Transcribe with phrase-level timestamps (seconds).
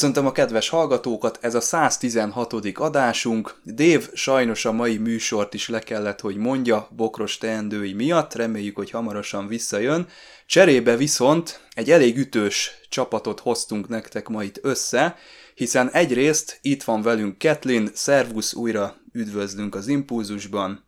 [0.00, 2.52] Köszöntöm a kedves hallgatókat, ez a 116.
[2.74, 3.60] adásunk.
[3.62, 8.90] Dév sajnos a mai műsort is le kellett, hogy mondja, bokros teendői miatt, reméljük, hogy
[8.90, 10.08] hamarosan visszajön.
[10.46, 15.16] Cserébe viszont egy elég ütős csapatot hoztunk nektek ma itt össze,
[15.54, 20.84] hiszen egyrészt itt van velünk Ketlin, szervusz, újra üdvözlünk az Impulzusban.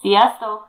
[0.00, 0.68] Sziasztok!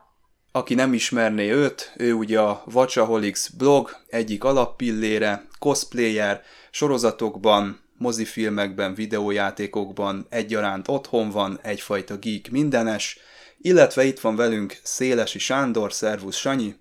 [0.51, 10.25] Aki nem ismerné őt, ő ugye a Vacsaholics blog egyik alappillére, cosplayer, sorozatokban, mozifilmekben, videójátékokban
[10.29, 13.19] egyaránt otthon van, egyfajta geek mindenes,
[13.57, 16.75] illetve itt van velünk Szélesi Sándor, szervusz Sanyi.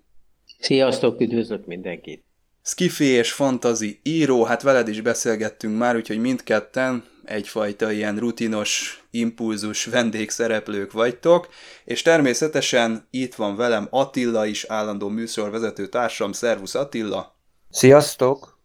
[0.59, 2.23] Sziasztok, üdvözlök mindenkit!
[2.63, 9.85] Skifi és fantazi író, hát veled is beszélgettünk már, úgyhogy mindketten egyfajta ilyen rutinos, impulzus
[9.85, 11.47] vendégszereplők vagytok,
[11.85, 17.35] és természetesen itt van velem Attila is, állandó műsorvezető társam, szervusz Attila!
[17.69, 18.60] Sziasztok!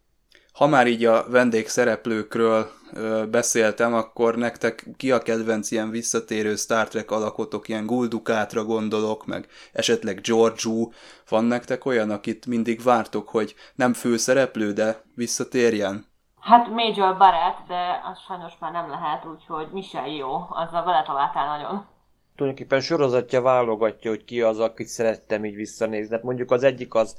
[0.57, 2.67] Ha már így a vendégszereplőkről
[3.29, 9.47] beszéltem, akkor nektek ki a kedvenc ilyen visszatérő Star Trek alakotok, ilyen Guldukátra gondolok, meg
[9.73, 10.89] esetleg Georgiou,
[11.29, 16.05] van nektek olyan, akit mindig vártok, hogy nem főszereplő, de visszatérjen?
[16.39, 21.57] Hát Major Barrett, de az sajnos már nem lehet, úgyhogy Michelle jó, azzal vele találtál
[21.57, 21.85] nagyon.
[22.35, 26.15] Tulajdonképpen sorozatja válogatja, hogy ki az, akit szerettem így visszanézni.
[26.15, 27.15] Hát mondjuk az egyik az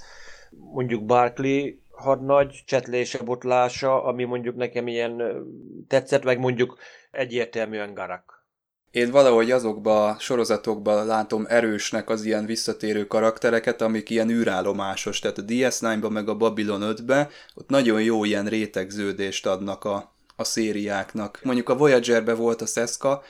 [0.50, 5.22] mondjuk Barkley, hadnagy csetlése, botlása, ami mondjuk nekem ilyen
[5.88, 6.78] tetszett, meg mondjuk
[7.10, 8.46] egyértelműen Garak.
[8.90, 15.38] Én valahogy azokba a sorozatokban látom erősnek az ilyen visszatérő karaktereket, amik ilyen űrállomásos, tehát
[15.38, 21.40] a DS9-ba meg a Babylon 5-be, ott nagyon jó ilyen rétegződést adnak a, a szériáknak.
[21.42, 23.22] Mondjuk a Voyager-be volt a Seska,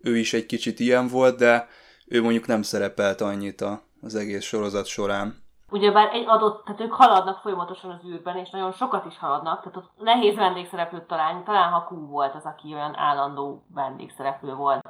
[0.00, 1.68] ő is egy kicsit ilyen volt, de
[2.06, 5.41] ő mondjuk nem szerepelt annyit a, az egész sorozat során
[5.72, 9.76] ugyebár egy adott, tehát ők haladnak folyamatosan az űrben, és nagyon sokat is haladnak, tehát
[9.76, 14.80] ott nehéz vendégszereplőt találni, talán ha Q volt az, aki olyan állandó vendégszereplő volt.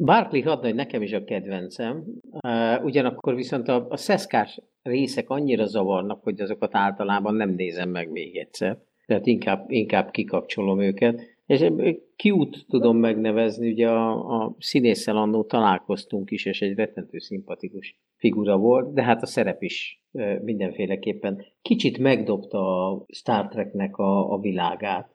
[0.00, 6.22] Barkley hadnagy nekem is a kedvencem, uh, ugyanakkor viszont a, a szeszkás részek annyira zavarnak,
[6.22, 8.78] hogy azokat általában nem nézem meg még egyszer.
[9.06, 11.20] Tehát inkább, inkább kikapcsolom őket.
[11.46, 11.72] És
[12.16, 18.56] cute tudom megnevezni, ugye a, a színésszel annó találkoztunk is, és egy rettentő szimpatikus figura
[18.56, 19.99] volt, de hát a szerep is
[20.42, 25.14] mindenféleképpen kicsit megdobta a Star Treknek a, a világát.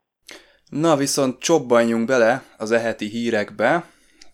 [0.69, 3.85] Na viszont csobbanjunk bele az eheti hírekbe.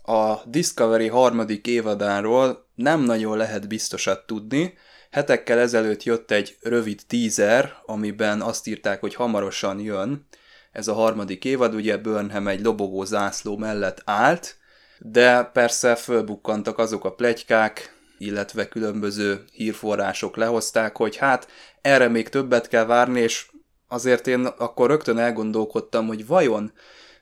[0.04, 4.74] A Discovery harmadik évadáról nem nagyon lehet biztosat tudni.
[5.12, 10.28] Hetekkel ezelőtt jött egy rövid teaser, amiben azt írták, hogy hamarosan jön,
[10.72, 14.58] ez a harmadik évad, ugye Burnham egy lobogó zászló mellett állt,
[15.00, 21.48] de persze fölbukkantak azok a plegykák, illetve különböző hírforrások lehozták, hogy hát
[21.82, 23.50] erre még többet kell várni, és
[23.88, 26.72] azért én akkor rögtön elgondolkodtam, hogy vajon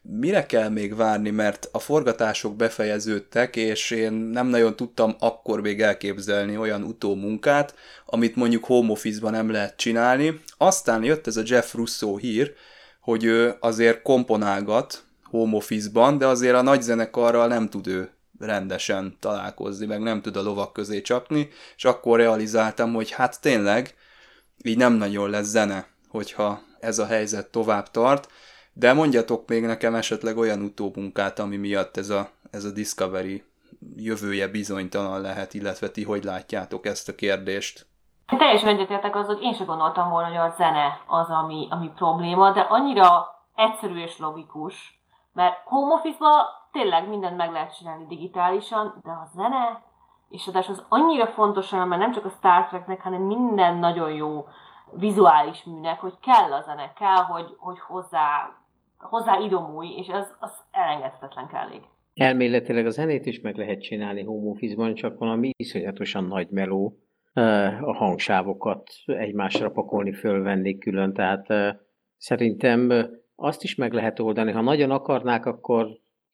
[0.01, 5.81] mire kell még várni, mert a forgatások befejeződtek, és én nem nagyon tudtam akkor még
[5.81, 10.41] elképzelni olyan utómunkát, amit mondjuk home office-ban nem lehet csinálni.
[10.57, 12.53] Aztán jött ez a Jeff Russo hír,
[13.01, 19.17] hogy ő azért komponálgat home office-ban, de azért a nagy zenekarral nem tud ő rendesen
[19.19, 23.95] találkozni, meg nem tud a lovak közé csapni, és akkor realizáltam, hogy hát tényleg
[24.63, 28.31] így nem nagyon lesz zene, hogyha ez a helyzet tovább tart,
[28.73, 33.43] de mondjatok még nekem esetleg olyan utómunkát, ami miatt ez a, ez a Discovery
[33.95, 37.87] jövője bizonytalan lehet, illetve ti hogy látjátok ezt a kérdést?
[38.37, 42.51] Teljesen egyetértek az, hogy én sem gondoltam volna, hogy a zene az, ami, ami probléma,
[42.51, 44.98] de annyira egyszerű és logikus,
[45.39, 46.17] mert home office
[46.71, 49.83] tényleg mindent meg lehet csinálni digitálisan, de a zene,
[50.29, 54.45] és adás az annyira fontos, mert nem csak a Star Treknek, hanem minden nagyon jó
[54.91, 58.57] vizuális műnek, hogy kell a zene, kell, hogy, hogy hozzá,
[58.97, 61.83] hozzá idomulj, és ez az elengedhetetlen kellék.
[62.13, 66.97] Elméletileg a zenét is meg lehet csinálni home office-ban, csak valami iszonyatosan nagy meló,
[67.81, 71.47] a hangsávokat egymásra pakolni, fölvenni külön, tehát
[72.17, 73.09] szerintem
[73.39, 74.51] azt is meg lehet oldani.
[74.51, 75.87] Ha nagyon akarnák, akkor,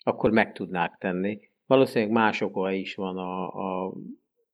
[0.04, 1.40] akkor meg tudnák tenni.
[1.66, 3.94] Valószínűleg más oka is van a, a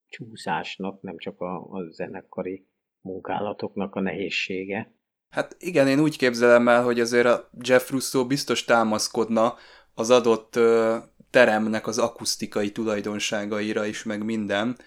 [0.07, 2.67] csúszásnak, nem csak a, a zenekari
[3.01, 4.93] munkálatoknak a nehézsége.
[5.29, 9.55] Hát igen, én úgy képzelem el, hogy azért a Jeff Russo biztos támaszkodna
[9.93, 10.97] az adott ö,
[11.29, 14.77] teremnek az akusztikai tulajdonságaira is, meg minden.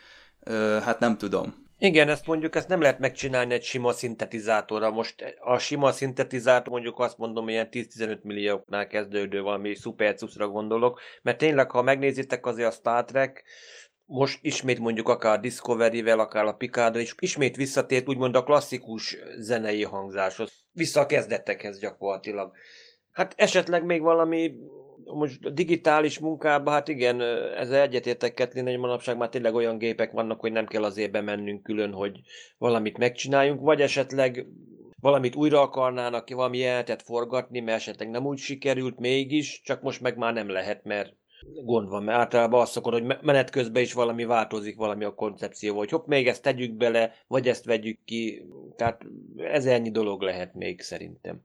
[0.40, 1.63] Ö, hát nem tudom.
[1.78, 4.90] Igen, ezt mondjuk ezt nem lehet megcsinálni egy sima szintetizátorra.
[4.90, 11.38] Most a sima szintetizátor mondjuk azt mondom, ilyen 10-15 millióknál kezdődő valami szupercuszra gondolok, mert
[11.38, 13.44] tényleg, ha megnézitek azért a Star Trek,
[14.06, 19.16] most ismét mondjuk akár a Discovery-vel, akár a Picard és ismét visszatért úgymond a klasszikus
[19.38, 20.52] zenei hangzáshoz.
[20.72, 22.52] Vissza a kezdetekhez gyakorlatilag.
[23.10, 24.54] Hát esetleg még valami
[25.04, 27.20] most digitális munkában, hát igen,
[27.56, 31.62] ezzel egyetértek Ketlin, hogy manapság már tényleg olyan gépek vannak, hogy nem kell azért bemennünk
[31.62, 32.20] külön, hogy
[32.58, 34.46] valamit megcsináljunk, vagy esetleg
[35.00, 40.16] valamit újra akarnának, valami jelentet forgatni, mert esetleg nem úgy sikerült mégis, csak most meg
[40.16, 41.14] már nem lehet, mert
[41.64, 45.74] gond van, mert általában azt szokod, hogy menet közben is valami változik, valami a koncepció,
[45.74, 48.46] vagy hopp, még ezt tegyük bele, vagy ezt vegyük ki,
[48.76, 49.02] tehát
[49.36, 51.40] ez ennyi dolog lehet még szerintem.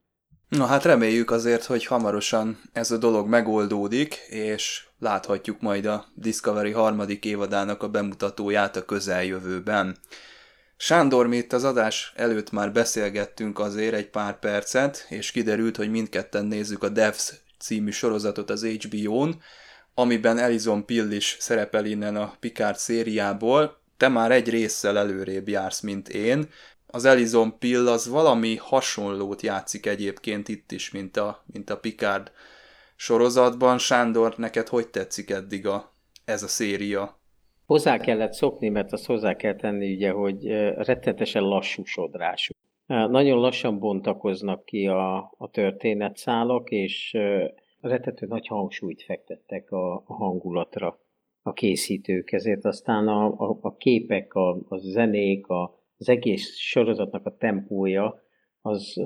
[0.50, 6.70] Na hát reméljük azért, hogy hamarosan ez a dolog megoldódik, és láthatjuk majd a Discovery
[6.70, 9.96] harmadik évadának a bemutatóját a közeljövőben.
[10.76, 15.90] Sándor, mi itt az adás előtt már beszélgettünk azért egy pár percet, és kiderült, hogy
[15.90, 19.42] mindketten nézzük a Devs című sorozatot az HBO-n,
[19.94, 23.78] amiben Elizon Pill is szerepel innen a Picard szériából.
[23.96, 26.48] Te már egy résszel előrébb jársz, mint én,
[26.90, 32.32] az Elizon Pill az valami hasonlót játszik egyébként itt is, mint a, mint a Picard
[32.96, 33.78] sorozatban.
[33.78, 35.92] Sándor, neked hogy tetszik eddig a,
[36.24, 37.18] ez a széria?
[37.66, 40.46] Hozzá kellett szokni, mert azt hozzá kell tenni, ugye, hogy
[40.76, 42.54] rettetesen lassú sodrású.
[42.86, 47.16] Nagyon lassan bontakoznak ki a, a történetszálak, és
[47.80, 50.98] rettető nagy hangsúlyt fektettek a, a hangulatra
[51.42, 57.26] a készítők, ezért aztán a, a, a képek, a, a zenék, a, az egész sorozatnak
[57.26, 58.22] a tempója
[58.60, 59.02] az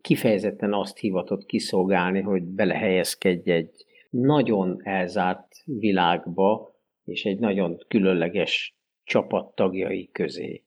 [0.00, 9.54] kifejezetten azt hivatott kiszolgálni, hogy belehelyezkedj egy nagyon elzárt világba, és egy nagyon különleges csapat
[9.54, 10.64] tagjai közé.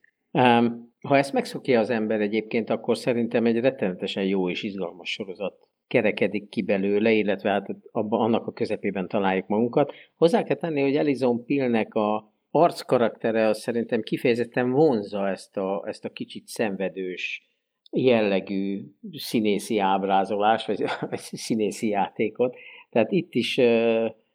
[1.02, 6.50] Ha ezt megszokja az ember egyébként, akkor szerintem egy rettenetesen jó és izgalmas sorozat kerekedik
[6.50, 9.94] ki belőle, illetve hát abban, annak a közepében találjuk magunkat.
[10.16, 16.06] Hozzá kell tenni, hogy Elizon Pillnek a arckaraktere az szerintem kifejezetten vonza ezt a, ezt
[16.06, 17.50] a kicsit szenvedős
[17.92, 22.56] jellegű színészi ábrázolás, vagy, vagy színészi játékot.
[22.90, 23.58] Tehát itt is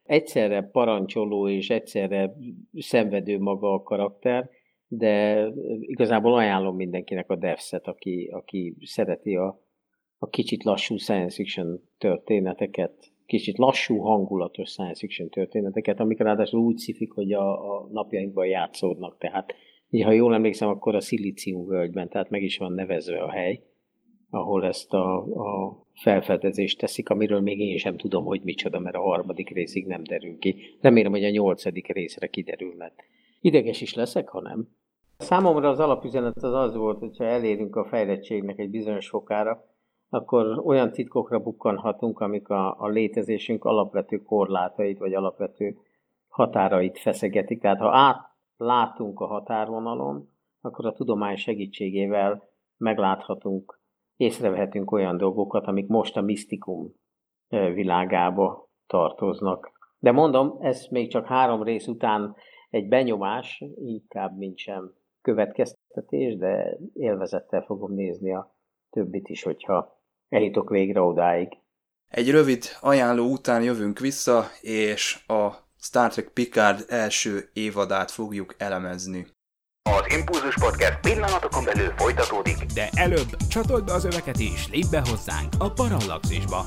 [0.03, 2.37] egyszerre parancsoló és egyszerre
[2.79, 4.51] szenvedő maga a karakter,
[4.89, 5.47] de
[5.81, 9.61] igazából ajánlom mindenkinek a devset, aki, aki szereti a,
[10.19, 16.77] a kicsit lassú science fiction történeteket, kicsit lassú, hangulatos science fiction történeteket, amik ráadásul úgy
[16.77, 19.19] szifik, hogy a, a napjainkban játszódnak.
[19.19, 19.55] Tehát,
[20.03, 23.63] ha jól emlékszem, akkor a Szilícium völgyben, tehát meg is van nevezve a hely,
[24.31, 29.01] ahol ezt a, a felfedezést teszik, amiről még én sem tudom, hogy micsoda, mert a
[29.01, 30.57] harmadik részig nem derül ki.
[30.81, 32.95] Remélem, hogy a nyolcadik részre kiderül, mert
[33.41, 34.69] ideges is leszek, ha nem.
[35.19, 39.65] Számomra az alapüzenet az az volt, hogyha elérünk a fejlettségnek egy bizonyos fokára,
[40.09, 45.77] akkor olyan titkokra bukkanhatunk, amik a, a létezésünk alapvető korlátait, vagy alapvető
[46.29, 47.61] határait feszegetik.
[47.61, 50.29] Tehát ha átlátunk a határvonalon,
[50.61, 52.43] akkor a tudomány segítségével
[52.77, 53.81] megláthatunk,
[54.17, 56.93] észrevehetünk olyan dolgokat, amik most a misztikum
[57.49, 59.73] világába tartoznak.
[59.99, 62.35] De mondom, ez még csak három rész után
[62.71, 68.55] egy benyomás, inkább mint sem következtetés, de élvezettel fogom nézni a
[68.91, 69.96] többit is, hogyha
[70.29, 71.49] eljutok végre odáig.
[72.09, 79.27] Egy rövid ajánló után jövünk vissza, és a Star Trek Picard első évadát fogjuk elemezni.
[79.83, 82.65] Az Impulzus Podcast pillanatokon belül folytatódik.
[82.75, 86.67] De előbb csatold be az öveket és lépj be hozzánk a Parallaxisba.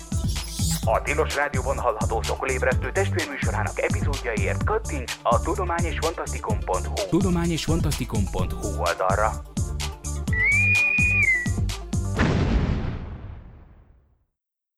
[0.85, 7.51] A Tilos Rádióban hallható sokolébresztő testvérműsorának epizódjaiért kattints a tudomány és fantasztikum.hu tudomány
[8.79, 9.31] oldalra.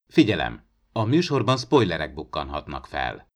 [0.08, 0.62] Figyelem!
[0.92, 3.32] A műsorban spoilerek bukkanhatnak fel.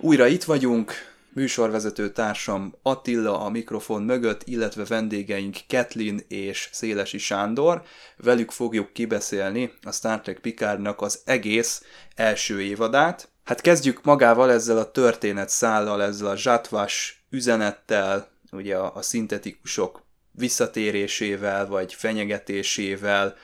[0.00, 7.82] Újra itt vagyunk, műsorvezető társam Attila a mikrofon mögött, illetve vendégeink Ketlin és Szélesi Sándor.
[8.16, 11.82] Velük fogjuk kibeszélni a Star Trek Picardnak az egész
[12.14, 13.28] első évadát.
[13.44, 20.02] Hát kezdjük magával ezzel a történet szállal, ezzel a zsatvas üzenettel, ugye a, a szintetikusok
[20.30, 23.34] visszatérésével, vagy fenyegetésével.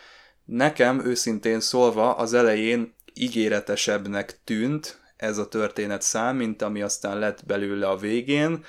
[0.45, 7.46] Nekem őszintén szólva az elején ígéretesebbnek tűnt ez a történet szám, mint ami aztán lett
[7.46, 8.64] belőle a végén.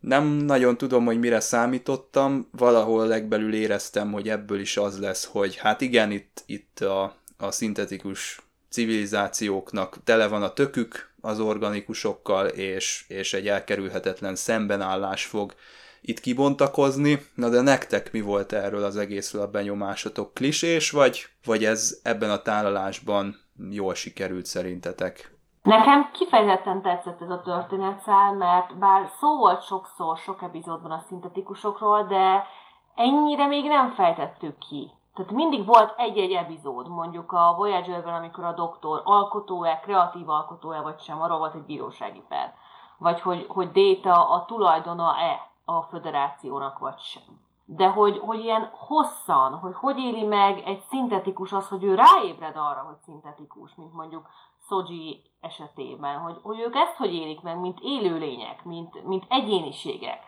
[0.00, 5.56] Nem nagyon tudom, hogy mire számítottam, valahol legbelül éreztem, hogy ebből is az lesz, hogy
[5.56, 8.40] hát igen, itt, itt a, a szintetikus
[8.70, 15.54] civilizációknak tele van a tökük az organikusokkal, és, és egy elkerülhetetlen szembenállás fog
[16.00, 17.26] itt kibontakozni.
[17.34, 20.34] Na de nektek mi volt erről az egészről a benyomásotok?
[20.34, 23.40] Klisés vagy, vagy ez ebben a tálalásban
[23.70, 25.35] jól sikerült szerintetek?
[25.66, 32.02] Nekem kifejezetten tetszett ez a történetszál, mert bár szó volt sokszor, sok epizódban a szintetikusokról,
[32.02, 32.46] de
[32.94, 34.90] ennyire még nem fejtettük ki.
[35.14, 41.00] Tehát mindig volt egy-egy epizód, mondjuk a Voyager-ben, amikor a doktor alkotója, kreatív alkotója vagy
[41.00, 42.54] sem, arról volt egy bírósági per.
[42.98, 47.44] Vagy hogy, hogy Data a tulajdona-e a föderációnak vagy sem.
[47.64, 52.56] De hogy, hogy ilyen hosszan, hogy hogy éli meg egy szintetikus az, hogy ő ráébred
[52.56, 54.28] arra, hogy szintetikus, mint mondjuk
[54.68, 60.18] Szoji esetében, hogy, hogy ők ezt hogy élik meg, mint élőlények, mint, mint egyéniségek.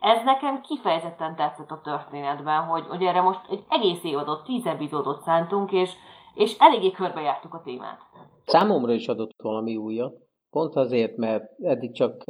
[0.00, 5.22] Ez nekem kifejezetten tetszett a történetben, hogy, hogy erre most egy egész évadot, tíz epizódot
[5.22, 5.90] szántunk, és,
[6.34, 8.00] és eléggé körbejártuk a témát.
[8.44, 10.14] Számomra is adott valami újat,
[10.50, 12.24] pont azért, mert eddig csak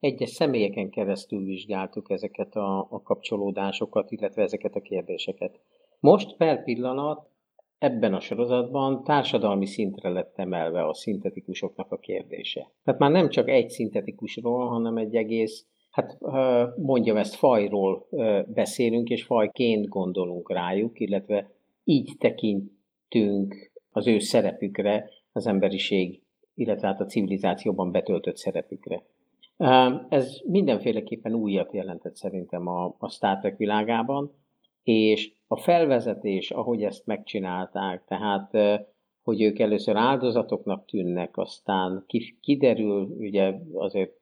[0.00, 5.60] egyes személyeken keresztül vizsgáltuk ezeket a, a kapcsolódásokat, illetve ezeket a kérdéseket.
[6.00, 7.28] Most per pillanat
[7.78, 12.70] ebben a sorozatban társadalmi szintre lett emelve a szintetikusoknak a kérdése.
[12.84, 16.18] Tehát már nem csak egy szintetikusról, hanem egy egész, hát
[16.76, 18.06] mondjam ezt, fajról
[18.46, 21.50] beszélünk, és fajként gondolunk rájuk, illetve
[21.84, 26.22] így tekintünk az ő szerepükre, az emberiség,
[26.54, 29.02] illetve hát a civilizációban betöltött szerepükre.
[30.08, 34.32] Ez mindenféleképpen újat jelentett szerintem a, a Star Trek világában,
[34.82, 38.50] és a felvezetés, ahogy ezt megcsinálták, tehát
[39.22, 42.04] hogy ők először áldozatoknak tűnnek, aztán
[42.40, 44.12] kiderül, ugye azért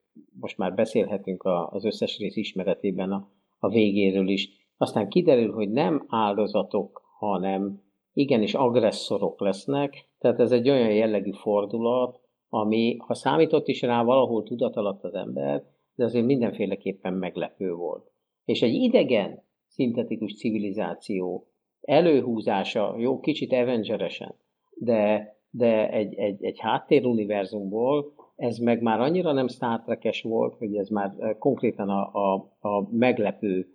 [0.40, 3.28] most már beszélhetünk az összes rész ismeretében a,
[3.58, 10.70] a végéről is, aztán kiderül, hogy nem áldozatok, hanem igenis agresszorok lesznek, tehát ez egy
[10.70, 15.64] olyan jellegű fordulat, ami, ha számított is rá valahol tudat alatt az ember,
[15.94, 18.10] de azért mindenféleképpen meglepő volt.
[18.44, 19.43] És egy idegen,
[19.74, 21.46] szintetikus civilizáció
[21.80, 24.34] előhúzása, jó, kicsit Avengeresen,
[24.74, 30.76] de, de egy, egy, egy háttéruniverzumból ez meg már annyira nem Star Trek-es volt, hogy
[30.76, 33.68] ez már konkrétan a, a, a meglepő,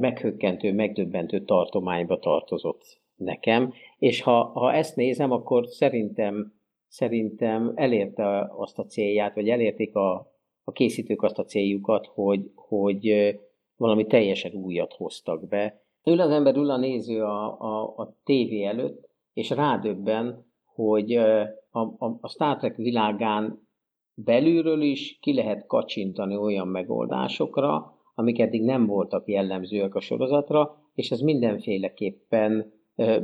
[0.00, 6.54] meghökkentő, megdöbbentő tartományba tartozott nekem, és ha, ha ezt nézem, akkor szerintem
[6.88, 10.32] szerintem elérte azt a célját, vagy elérték a,
[10.64, 13.36] a készítők azt a céljukat, hogy, hogy
[13.76, 15.80] valami teljesen újat hoztak be.
[16.04, 21.40] Ül az ember, ül a néző a, a, a tévé előtt, és rádöbben, hogy a,
[21.70, 23.68] a, a Star Trek világán
[24.14, 31.10] belülről is ki lehet kacsintani olyan megoldásokra, amik eddig nem voltak jellemzőek a sorozatra, és
[31.10, 32.72] ez mindenféleképpen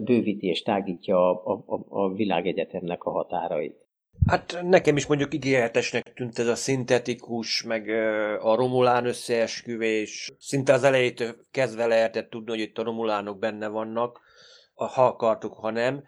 [0.04, 3.87] bővíti és tágítja a, a, a világegyetemnek a határait.
[4.26, 7.88] Hát nekem is mondjuk ígéretesnek tűnt ez a szintetikus, meg
[8.40, 10.33] a Romulán összeesküvés.
[10.38, 14.21] Szinte az elejétől kezdve lehetett tudni, hogy itt a Romulánok benne vannak,
[14.75, 16.04] ha akartuk, ha nem.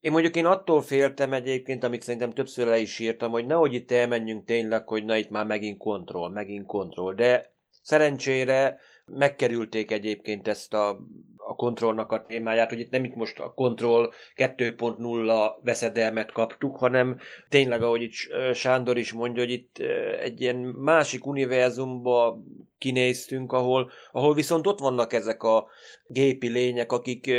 [0.00, 3.90] Én mondjuk én attól féltem egyébként, amit szerintem többször le is írtam, hogy nehogy itt
[3.90, 7.14] elmenjünk tényleg, hogy na itt már megint kontroll, megint kontroll.
[7.14, 10.98] De szerencsére megkerülték egyébként ezt a
[11.48, 17.18] a kontrollnak a témáját, hogy itt nem itt most a kontroll 2.0 veszedelmet kaptuk, hanem
[17.48, 18.12] tényleg, ahogy itt
[18.54, 19.78] Sándor is mondja, hogy itt
[20.20, 22.42] egy ilyen másik univerzumba
[22.78, 25.66] kinéztünk, ahol, ahol viszont ott vannak ezek a
[26.06, 27.30] gépi lények, akik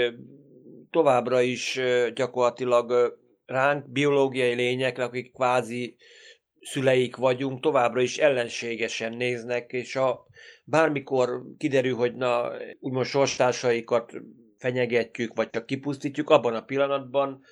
[0.92, 1.80] továbbra is
[2.16, 5.96] gyakorlatilag ránk biológiai lények, akik kvázi
[6.62, 10.27] szüleik vagyunk, továbbra is ellenségesen néznek, és a
[10.70, 14.14] bármikor kiderül, hogy na, úgymond sorstársaikat
[14.58, 17.44] fenyegetjük, vagy csak kipusztítjuk, abban a pillanatban,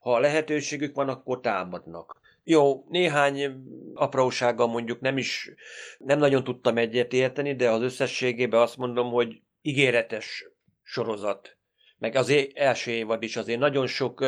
[0.00, 2.20] ha lehetőségük van, akkor támadnak.
[2.44, 3.64] Jó, néhány
[3.94, 5.54] aprósággal mondjuk nem is,
[5.98, 10.44] nem nagyon tudtam egyet érteni, de az összességében azt mondom, hogy ígéretes
[10.82, 11.56] sorozat.
[11.98, 14.24] Meg az első évad is azért nagyon sok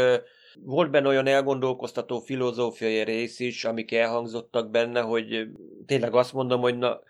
[0.63, 5.49] volt benne olyan elgondolkoztató filozófiai rész is, amik elhangzottak benne, hogy
[5.87, 7.01] tényleg azt mondom, hogy na,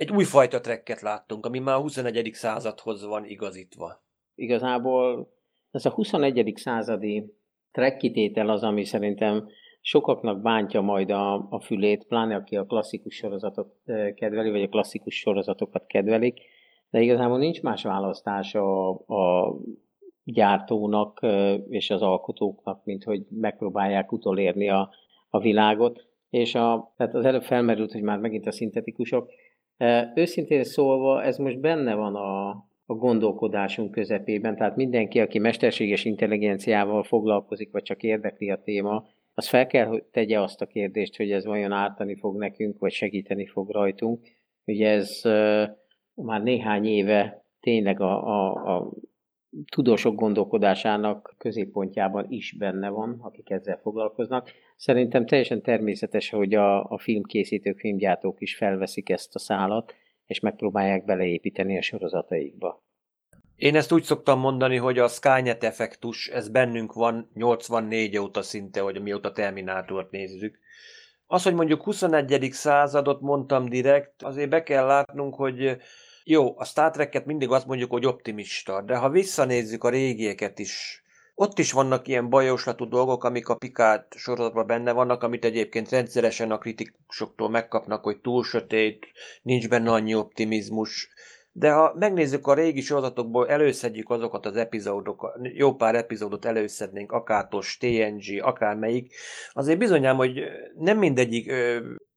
[0.00, 2.30] egy újfajta trekket láttunk, ami már a 21.
[2.32, 4.02] századhoz van igazítva.
[4.34, 5.32] Igazából
[5.70, 6.52] ez a 21.
[6.56, 7.34] századi
[7.72, 9.48] trekkitétel az, ami szerintem
[9.80, 13.74] sokaknak bántja majd a, a fülét, pláne aki a klasszikus sorozatot
[14.14, 16.40] kedveli, vagy a klasszikus sorozatokat kedvelik,
[16.90, 19.54] de igazából nincs más választás a, a
[20.24, 21.20] gyártónak
[21.68, 24.90] és az alkotóknak, mint hogy megpróbálják utolérni a,
[25.28, 26.06] a világot.
[26.30, 29.30] És a, tehát az előbb felmerült, hogy már megint a szintetikusok.
[30.14, 32.48] Őszintén szólva, ez most benne van a,
[32.86, 39.48] a gondolkodásunk közepében, tehát mindenki, aki mesterséges intelligenciával foglalkozik, vagy csak érdekli a téma, az
[39.48, 43.46] fel kell, hogy tegye azt a kérdést, hogy ez vajon ártani fog nekünk, vagy segíteni
[43.46, 44.26] fog rajtunk.
[44.64, 45.20] Ugye ez
[46.14, 48.90] már néhány éve tényleg a, a, a
[49.70, 54.50] tudósok gondolkodásának középpontjában is benne van, akik ezzel foglalkoznak.
[54.76, 59.94] Szerintem teljesen természetes, hogy a, a filmkészítők, filmgyártók is felveszik ezt a szálat,
[60.26, 62.82] és megpróbálják beleépíteni a sorozataikba.
[63.56, 68.80] Én ezt úgy szoktam mondani, hogy a Skynet effektus, ez bennünk van 84 óta szinte,
[68.80, 70.58] hogy mióta Terminátort nézzük.
[71.26, 72.48] Az, hogy mondjuk 21.
[72.52, 75.76] századot mondtam direkt, azért be kell látnunk, hogy
[76.30, 81.02] jó, a Star Trek-et mindig azt mondjuk, hogy optimista, de ha visszanézzük a régieket is,
[81.34, 86.50] ott is vannak ilyen bajoslatú dolgok, amik a Picard sorozatban benne vannak, amit egyébként rendszeresen
[86.50, 89.06] a kritikusoktól megkapnak, hogy túl sötét,
[89.42, 91.08] nincs benne annyi optimizmus.
[91.52, 97.76] De ha megnézzük a régi sorozatokból, előszedjük azokat az epizódokat, jó pár epizódot előszednénk, akártos,
[97.76, 99.14] TNG, akármelyik,
[99.52, 100.40] azért bizonyám, hogy
[100.74, 101.52] nem mindegyik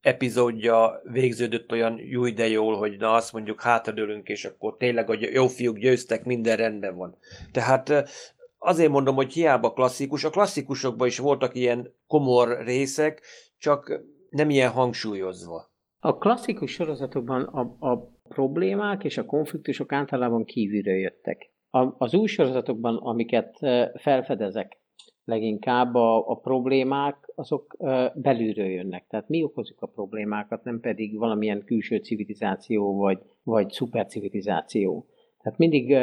[0.03, 5.21] epizódja végződött olyan jó de jól, hogy na azt mondjuk hátradőlünk, és akkor tényleg, hogy
[5.21, 7.17] jó fiúk győztek, minden rendben van.
[7.51, 8.09] Tehát
[8.57, 13.21] azért mondom, hogy hiába klasszikus, a klasszikusokban is voltak ilyen komor részek,
[13.57, 15.71] csak nem ilyen hangsúlyozva.
[15.99, 21.51] A klasszikus sorozatokban a, a problémák és a konfliktusok általában kívülről jöttek.
[21.69, 23.57] A, az új sorozatokban, amiket
[23.95, 24.81] felfedezek,
[25.25, 27.75] leginkább a, a problémák azok
[28.15, 29.07] belülről jönnek.
[29.07, 35.05] Tehát mi okozunk a problémákat, nem pedig valamilyen külső civilizáció vagy, vagy szupercivilizáció.
[35.41, 35.95] Tehát mindig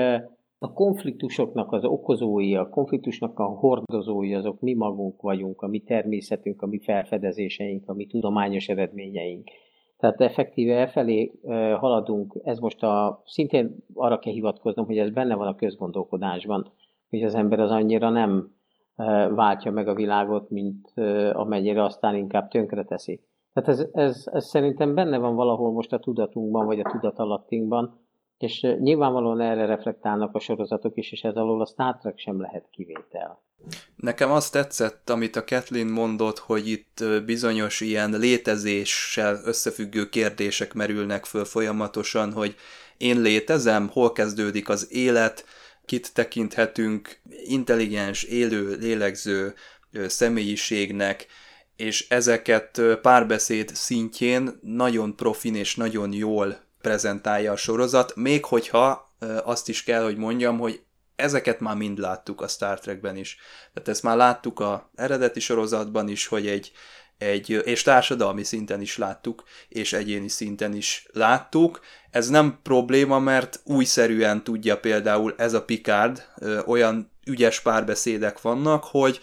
[0.58, 6.62] a konfliktusoknak az okozói, a konfliktusnak a hordozói, azok mi magunk vagyunk, a mi természetünk,
[6.62, 9.48] a mi felfedezéseink, a mi tudományos eredményeink.
[9.98, 11.32] Tehát effektíve elfelé
[11.78, 16.72] haladunk, ez most a, szintén arra kell hivatkoznom, hogy ez benne van a közgondolkodásban,
[17.10, 18.54] hogy az ember az annyira nem
[19.34, 20.92] váltja meg a világot, mint
[21.32, 23.20] amennyire aztán inkább tönkre teszi.
[23.52, 28.08] Tehát ez, ez, ez szerintem benne van valahol most a tudatunkban, vagy a tudatalattinkban,
[28.38, 32.68] és nyilvánvalóan erre reflektálnak a sorozatok is, és ez alól a Star Trek sem lehet
[32.70, 33.42] kivétel.
[33.96, 41.24] Nekem azt tetszett, amit a Kathleen mondott, hogy itt bizonyos ilyen létezéssel összefüggő kérdések merülnek
[41.24, 42.54] föl folyamatosan, hogy
[42.96, 45.44] én létezem, hol kezdődik az élet,
[45.90, 49.54] kit tekinthetünk intelligens, élő, lélegző
[50.06, 51.26] személyiségnek,
[51.76, 59.68] és ezeket párbeszéd szintjén nagyon profin és nagyon jól prezentálja a sorozat, még hogyha azt
[59.68, 60.82] is kell, hogy mondjam, hogy
[61.16, 63.38] ezeket már mind láttuk a Star Trekben is.
[63.72, 66.72] Tehát ezt már láttuk a eredeti sorozatban is, hogy egy,
[67.20, 71.80] egy, és társadalmi szinten is láttuk, és egyéni szinten is láttuk.
[72.10, 76.26] Ez nem probléma, mert újszerűen tudja például ez a Picard,
[76.66, 79.20] olyan ügyes párbeszédek vannak, hogy,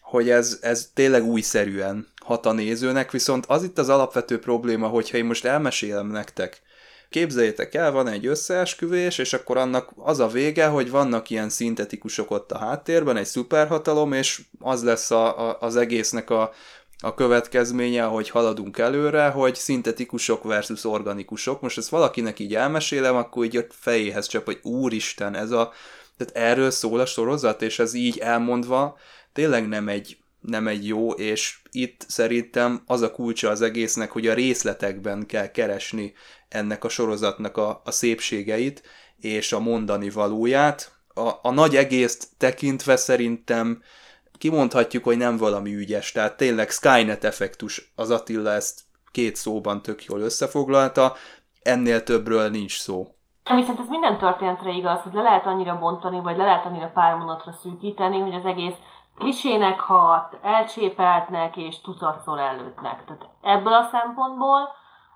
[0.00, 5.16] hogy ez, ez tényleg újszerűen hat a nézőnek, viszont az itt az alapvető probléma, hogyha
[5.16, 6.62] én most elmesélem nektek,
[7.10, 12.30] Képzeljétek el, van egy összeesküvés, és akkor annak az a vége, hogy vannak ilyen szintetikusok
[12.30, 16.52] ott a háttérben, egy szuperhatalom, és az lesz a, a, az egésznek a,
[17.00, 21.60] a következménye, hogy haladunk előre, hogy szintetikusok versus organikusok.
[21.60, 25.72] Most ezt valakinek így elmesélem, akkor így ott fejéhez csap, hogy úristen, ez a...
[26.16, 28.98] Tehát erről szól a sorozat, és ez így elmondva
[29.32, 34.26] tényleg nem egy, nem egy jó, és itt szerintem az a kulcsa az egésznek, hogy
[34.26, 36.12] a részletekben kell keresni
[36.48, 38.82] ennek a sorozatnak a, a szépségeit
[39.20, 40.92] és a mondani valóját.
[41.14, 43.82] A, a nagy egészt tekintve szerintem
[44.40, 48.80] kimondhatjuk, hogy nem valami ügyes, tehát tényleg Skynet effektus, az Attila ezt
[49.12, 51.12] két szóban tök jól összefoglalta,
[51.62, 53.06] ennél többről nincs szó.
[53.54, 57.14] Viszont ez minden történetre igaz, hogy le lehet annyira bontani, vagy le lehet annyira pár
[57.14, 58.74] mondatra szűkíteni, hogy az egész
[59.18, 63.04] klisének hat, elcsépeltnek és tucatszor előttnek.
[63.04, 64.68] Tehát ebből a szempontból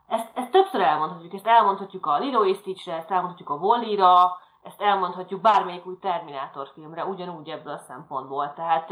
[0.09, 1.35] ezt, ezt többször elmondhatjuk.
[1.35, 7.05] Ezt elmondhatjuk a Lilo Stitchre, ezt elmondhatjuk a Wally-ra, ezt elmondhatjuk bármelyik új Terminátor filmre,
[7.05, 8.53] ugyanúgy ebből a szempontból.
[8.57, 8.91] Tehát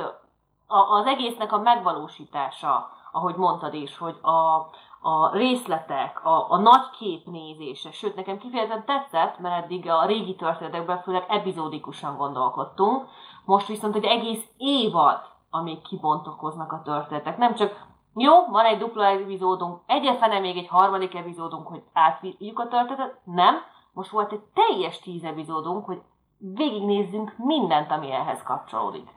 [0.66, 4.68] a, az egésznek a megvalósítása, ahogy mondtad is, hogy a,
[5.08, 10.36] a részletek, a, a nagy kép nézése, sőt nekem kifejezetten tetszett, mert eddig a régi
[10.36, 13.08] történetekben főleg epizódikusan gondolkodtunk,
[13.44, 17.36] most viszont egy egész évad, amíg kibontakoznak a történetek.
[17.38, 22.68] Nem csak jó, van egy dupla epizódunk, egyetlen még egy harmadik epizódunk, hogy átvigyük a
[22.68, 23.54] történetet, nem,
[23.92, 25.98] most volt egy teljes tíz epizódunk, hogy
[26.38, 29.08] végignézzünk mindent, ami ehhez kapcsolódik.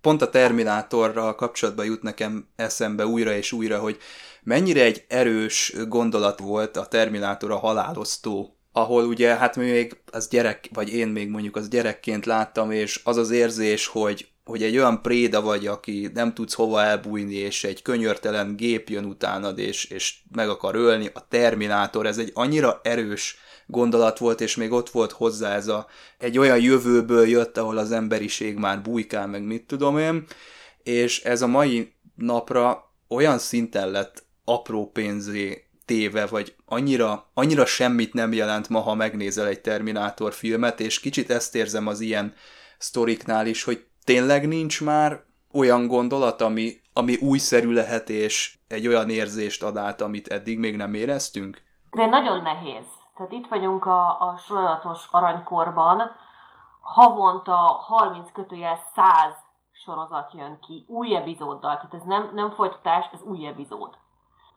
[0.00, 3.98] Pont a Terminátorral kapcsolatban jut nekem eszembe újra és újra, hogy
[4.42, 10.68] mennyire egy erős gondolat volt a Terminátor a halálosztó ahol ugye hát még az gyerek,
[10.72, 15.02] vagy én még mondjuk az gyerekként láttam, és az az érzés, hogy, hogy egy olyan
[15.02, 20.18] préda vagy, aki nem tudsz hova elbújni, és egy könyörtelen gép jön utánad, és, és
[20.34, 25.12] meg akar ölni, a Terminátor, ez egy annyira erős gondolat volt, és még ott volt
[25.12, 25.86] hozzá ez a,
[26.18, 30.24] egy olyan jövőből jött, ahol az emberiség már bujkál, meg mit tudom én,
[30.82, 38.12] és ez a mai napra olyan szinten lett apró pénzé téve, vagy annyira, annyira semmit
[38.12, 42.34] nem jelent ma, ha megnézel egy Terminátor filmet, és kicsit ezt érzem az ilyen
[42.78, 45.22] sztoriknál is, hogy tényleg nincs már
[45.52, 50.76] olyan gondolat, ami, ami újszerű lehet, és egy olyan érzést ad át, amit eddig még
[50.76, 51.62] nem éreztünk?
[51.90, 52.84] De nagyon nehéz.
[53.22, 56.10] Tehát itt vagyunk a, a sorozatos aranykorban,
[56.80, 59.04] havonta 30 kötőjel 100
[59.72, 63.98] sorozat jön ki, új epizóddal, tehát ez nem, nem folytatás, ez új epizód.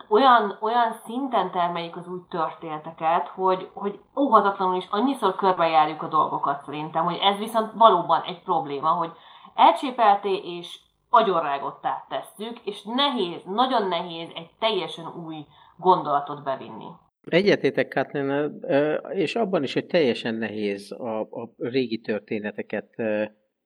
[0.08, 6.64] Olyan, olyan szinten termeljük az új történeteket, hogy, hogy óhatatlanul is annyiszor körbejárjuk a dolgokat
[6.64, 9.12] szerintem, hogy ez viszont valóban egy probléma, hogy
[9.54, 15.46] elcsépelté és agyonrágottá tesszük, és nehéz, nagyon nehéz egy teljesen új
[15.78, 16.88] gondolatot bevinni.
[17.26, 18.66] Egyetétek, Kathleen,
[19.14, 22.96] és abban is, hogy teljesen nehéz a, a régi történeteket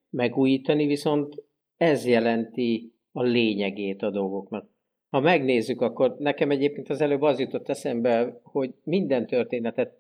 [0.09, 1.43] megújítani, viszont
[1.77, 4.69] ez jelenti a lényegét a dolgoknak.
[5.09, 9.93] Ha megnézzük, akkor nekem egyébként az előbb az jutott eszembe, hogy minden történetet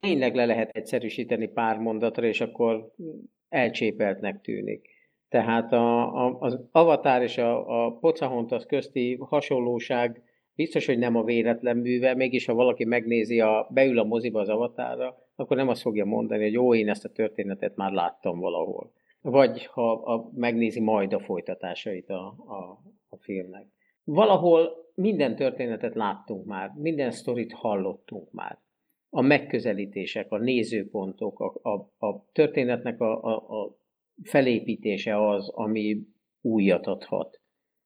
[0.00, 2.92] tényleg le lehet egyszerűsíteni pár mondatra, és akkor
[3.48, 4.88] elcsépeltnek tűnik.
[5.28, 10.22] Tehát a, a, az Avatar és a, a Pocahontas közti hasonlóság
[10.58, 14.48] biztos, hogy nem a véletlen műve, mégis ha valaki megnézi, a, beül a moziba az
[14.48, 18.92] Avatarra, akkor nem azt fogja mondani, hogy jó, én ezt a történetet már láttam valahol.
[19.20, 23.66] Vagy ha a, megnézi majd a folytatásait a, a, a filmnek
[24.14, 28.58] valahol minden történetet láttunk már, minden sztorit hallottunk már.
[29.10, 33.76] A megközelítések, a nézőpontok, a, a, a történetnek a, a, a
[34.22, 36.00] felépítése az, ami
[36.40, 37.40] újat adhat.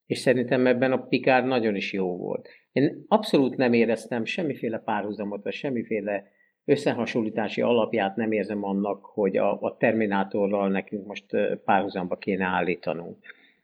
[0.07, 2.49] És szerintem ebben a Pikár nagyon is jó volt.
[2.73, 6.25] Én abszolút nem éreztem semmiféle párhuzamot, vagy semmiféle
[6.65, 11.27] összehasonlítási alapját nem érzem annak, hogy a, a Terminátorral nekünk most
[11.65, 13.17] párhuzamba kéne állítanunk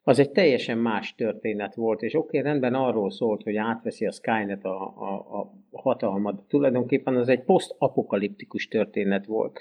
[0.09, 4.12] az egy teljesen más történet volt, és oké, okay, rendben arról szólt, hogy átveszi a
[4.12, 6.42] Skynet a, a, a hatalmat.
[6.49, 9.61] Tulajdonképpen az egy posztapokaliptikus történet volt,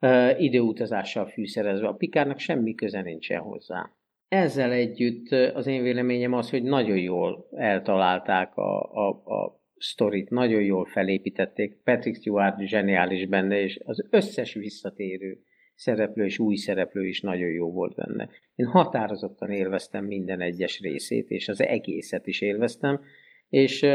[0.00, 1.88] uh, időutazással fűszerezve.
[1.88, 3.90] A Pikárnak semmi köze nincsen hozzá.
[4.28, 10.62] Ezzel együtt az én véleményem az, hogy nagyon jól eltalálták a, a, a sztorit, nagyon
[10.62, 11.76] jól felépítették.
[11.84, 15.42] Patrick Stewart zseniális benne, és az összes visszatérő
[15.74, 18.28] szereplő és új szereplő is nagyon jó volt benne.
[18.54, 23.00] Én határozottan élveztem minden egyes részét, és az egészet is élveztem,
[23.48, 23.86] és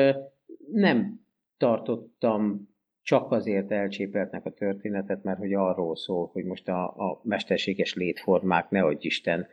[0.71, 1.19] nem
[1.57, 7.93] tartottam csak azért elcsépeltnek a történetet, mert hogy arról szól, hogy most a, a mesterséges
[7.93, 9.47] létformák, nehogy Isten,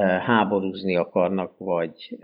[0.00, 2.18] háborúzni akarnak, vagy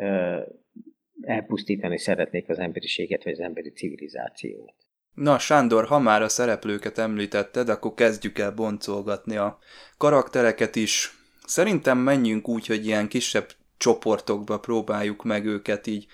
[1.22, 4.74] elpusztítani szeretnék az emberiséget, vagy az emberi civilizációt.
[5.14, 9.58] Na, Sándor, ha már a szereplőket említetted, akkor kezdjük el boncolgatni a
[9.98, 11.18] karaktereket is.
[11.46, 16.06] Szerintem menjünk úgy, hogy ilyen kisebb csoportokba próbáljuk meg őket így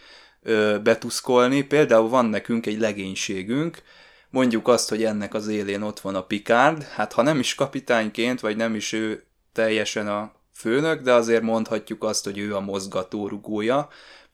[0.43, 1.63] ö, betuszkolni.
[1.63, 3.83] Például van nekünk egy legénységünk,
[4.31, 8.41] mondjuk azt, hogy ennek az élén ott van a Picard, hát ha nem is kapitányként,
[8.41, 13.89] vagy nem is ő teljesen a főnök, de azért mondhatjuk azt, hogy ő a mozgatórugója,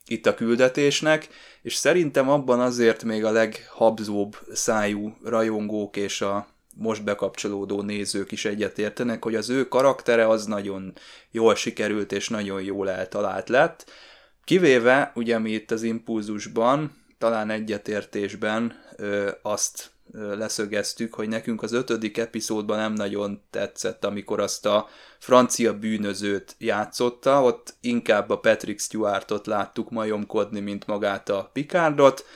[0.06, 1.28] itt a küldetésnek,
[1.62, 8.44] és szerintem abban azért még a leghabzóbb szájú rajongók és a most bekapcsolódó nézők is
[8.44, 10.92] egyetértenek, hogy az ő karaktere az nagyon
[11.30, 13.90] jól sikerült és nagyon jól eltalált lett.
[14.44, 22.18] Kivéve, ugye mi itt az impulzusban, talán egyetértésben ö, azt leszögeztük, hogy nekünk az ötödik
[22.18, 29.46] epizódban nem nagyon tetszett, amikor azt a francia bűnözőt játszotta, ott inkább a Patrick Stewartot
[29.46, 32.26] láttuk majomkodni, mint magát a Picardot,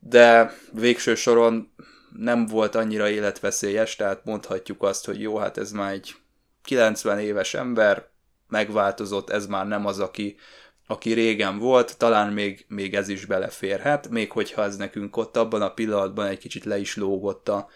[0.00, 1.72] de végső soron
[2.16, 6.14] nem volt annyira életveszélyes, tehát mondhatjuk azt, hogy jó, hát ez már egy
[6.62, 8.08] 90 éves ember,
[8.48, 10.36] megváltozott, ez már nem az, aki,
[10.86, 15.62] aki régen volt, talán még, még ez is beleférhet, még hogyha ez nekünk ott abban
[15.62, 17.66] a pillanatban egy kicsit le is lógott a,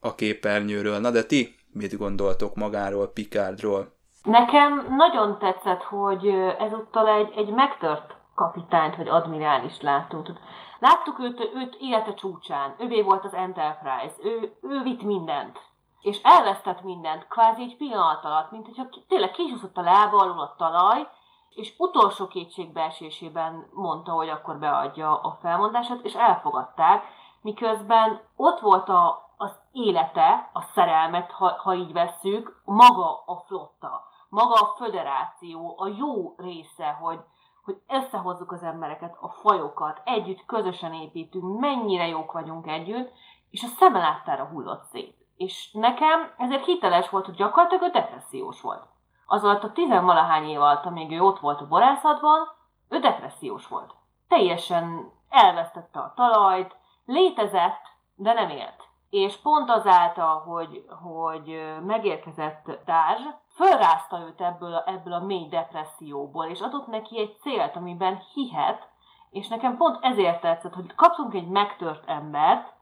[0.00, 0.98] a képernyőről.
[0.98, 3.94] Na de ti mit gondoltok magáról, Picardról?
[4.22, 6.26] Nekem nagyon tetszett, hogy
[6.58, 10.30] ezúttal egy, egy megtört kapitányt vagy admirálist láttunk.
[10.78, 15.58] Láttuk őt, őt élete csúcsán, ővé volt az Enterprise, ő, ő vitt mindent.
[16.00, 20.54] És elvesztett mindent, kvázi egy pillanat alatt, mint hogyha tényleg kisúszott a lába alul a
[20.58, 21.08] talaj,
[21.56, 27.04] és utolsó kétségbeesésében mondta, hogy akkor beadja a felmondását, és elfogadták,
[27.40, 34.04] miközben ott volt a, az élete, a szerelmet, ha, ha így vesszük, maga a flotta,
[34.28, 37.20] maga a föderáció, a jó része, hogy,
[37.64, 43.12] hogy összehozzuk az embereket, a fajokat, együtt közösen építünk, mennyire jók vagyunk együtt,
[43.50, 45.16] és a szeme láttára hullott szét.
[45.36, 48.94] És nekem ezért hiteles volt, hogy gyakorlatilag ő depressziós volt.
[49.26, 52.48] Az alatt a tizenvalahány év alatt, amíg ő ott volt a borászatban,
[52.88, 53.94] ő depressziós volt.
[54.28, 57.82] Teljesen elvesztette a talajt, létezett,
[58.14, 58.88] de nem élt.
[59.10, 63.20] És pont azáltal, hogy, hogy megérkezett Dázs,
[63.54, 68.88] fölrázta őt ebből a, ebből a mély depresszióból, és adott neki egy célt, amiben hihet,
[69.30, 72.74] és nekem pont ezért tetszett, hogy kaptunk egy megtört embert,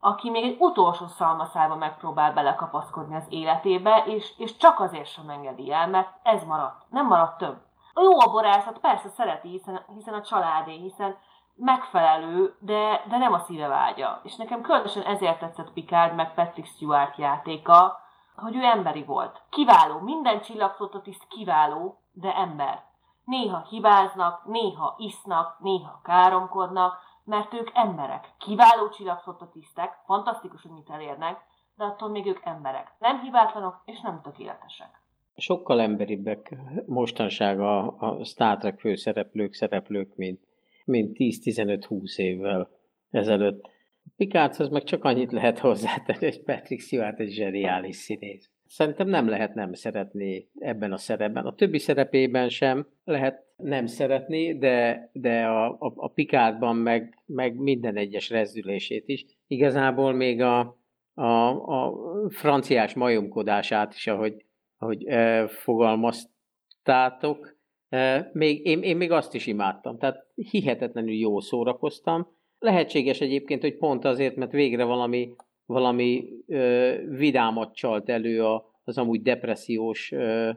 [0.00, 5.72] aki még egy utolsó szalmaszába megpróbál belekapaszkodni az életébe, és, és csak azért sem engedi
[5.72, 7.56] el, mert ez maradt, nem maradt több.
[7.92, 11.16] A jó a borászat persze szereti, hiszen, hiszen a családé, hiszen
[11.54, 14.20] megfelelő, de, de nem a szíve vágya.
[14.22, 17.98] És nekem különösen ezért tetszett Picard meg Patrick Stewart játéka,
[18.36, 19.42] hogy ő emberi volt.
[19.50, 22.82] Kiváló, minden csillagfototiszt kiváló, de ember.
[23.24, 28.32] Néha hibáznak, néha isznak, néha káromkodnak, mert ők emberek.
[28.38, 31.36] Kiváló csillagfototisztek, fantasztikus, hogy mit elérnek,
[31.76, 32.92] de attól még ők emberek.
[32.98, 35.02] Nem hibátlanok és nem tökéletesek.
[35.36, 36.54] Sokkal emberibbek
[36.86, 40.40] mostanság a, a Star Trek főszereplők, szereplők, mint,
[40.84, 42.70] mint 10-15-20 évvel
[43.10, 43.68] ezelőtt.
[44.16, 48.49] Picardhoz meg csak annyit lehet hozzátenni, hogy Patrick Stewart egy zseniális színész.
[48.70, 51.46] Szerintem nem lehet nem szeretni ebben a szerepben.
[51.46, 57.56] A többi szerepében sem lehet nem szeretni, de, de a, a, a Picardban meg, meg
[57.56, 59.24] minden egyes rezdülését is.
[59.46, 60.78] Igazából még a,
[61.14, 61.94] a, a
[62.28, 64.44] franciás majomkodását is, ahogy,
[64.78, 67.56] ahogy e, fogalmaztátok,
[67.88, 69.98] e, még, én, én még azt is imádtam.
[69.98, 72.28] Tehát hihetetlenül jó szórakoztam.
[72.58, 75.34] Lehetséges egyébként, hogy pont azért, mert végre valami,
[75.70, 80.50] valami ö, vidámat csalt elő a, az amúgy depressziós ö,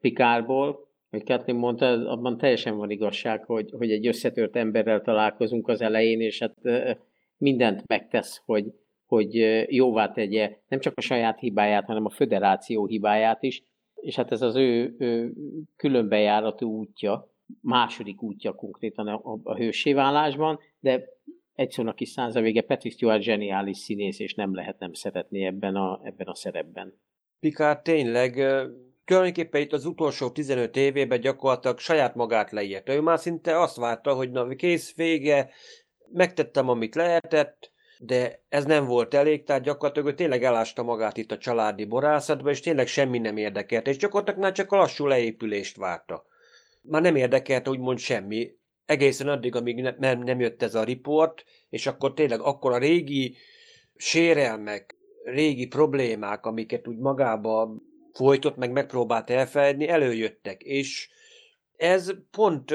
[0.00, 5.80] Pikárból, hogy Kathleen mondta, abban teljesen van igazság, hogy, hogy egy összetört emberrel találkozunk az
[5.80, 6.54] elején, és hát
[7.36, 8.72] mindent megtesz, hogy,
[9.06, 9.34] hogy
[9.68, 13.62] jóvá tegye nem csak a saját hibáját, hanem a föderáció hibáját is,
[13.94, 15.32] és hát ez az ő, ő
[15.76, 21.04] különbejáratú útja, második útja konkrétan a, a, a hősévállásban, de
[21.56, 25.44] egy szónak is száz a vége, Patrick Stewart zseniális színész, és nem lehet nem szeretni
[25.44, 27.00] ebben a, ebben a szerepben.
[27.40, 28.32] Picard tényleg
[29.04, 32.92] tulajdonképpen itt az utolsó 15 évében gyakorlatilag saját magát leírta.
[32.92, 35.50] Ő már szinte azt várta, hogy na kész, vége,
[36.12, 41.32] megtettem, amit lehetett, de ez nem volt elég, tehát gyakorlatilag ő tényleg elásta magát itt
[41.32, 45.76] a családi borászatba, és tényleg semmi nem érdekelt, és gyakorlatilag már csak a lassú leépülést
[45.76, 46.24] várta.
[46.82, 48.50] Már nem érdekelt úgymond semmi,
[48.86, 52.78] egészen addig, amíg ne, nem, nem jött ez a riport, és akkor tényleg akkor a
[52.78, 53.36] régi
[53.96, 57.76] sérelmek, régi problémák, amiket úgy magába
[58.12, 61.08] folytott, meg megpróbált elfelejteni, előjöttek, és
[61.76, 62.74] ez pont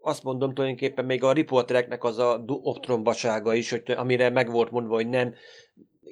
[0.00, 4.94] azt mondom tulajdonképpen még a riportereknek az a optrombasága is, hogy amire meg volt mondva,
[4.94, 5.34] hogy nem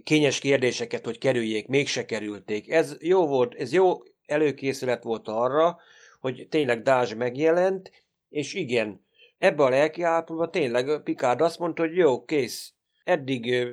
[0.03, 2.71] kényes kérdéseket, hogy kerüljék, mégse kerülték.
[2.71, 3.93] Ez jó volt, ez jó
[4.27, 5.79] előkészület volt arra,
[6.21, 7.91] hogy tényleg Dázs megjelent,
[8.33, 9.05] és igen,
[9.38, 12.73] ebbe a lelkiállapotban tényleg Picard azt mondta, hogy jó, kész,
[13.05, 13.66] eddig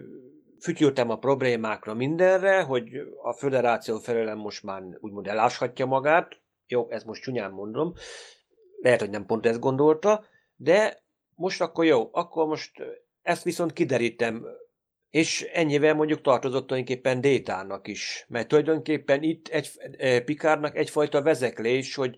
[0.60, 2.90] fütyültem a problémákra mindenre, hogy
[3.24, 6.40] a föderáció felelem most már úgymond eláshatja magát.
[6.68, 7.94] Jó, ez most csúnyán mondom.
[8.82, 11.04] Lehet, hogy nem pont ezt gondolta, de
[11.36, 12.72] most akkor jó, akkor most
[13.22, 14.46] ezt viszont kiderítem,
[15.10, 19.70] és ennyivel mondjuk tartozott tulajdonképpen Détának is, mert tulajdonképpen itt egy,
[20.24, 22.16] Pikárnak egyfajta vezeklés, hogy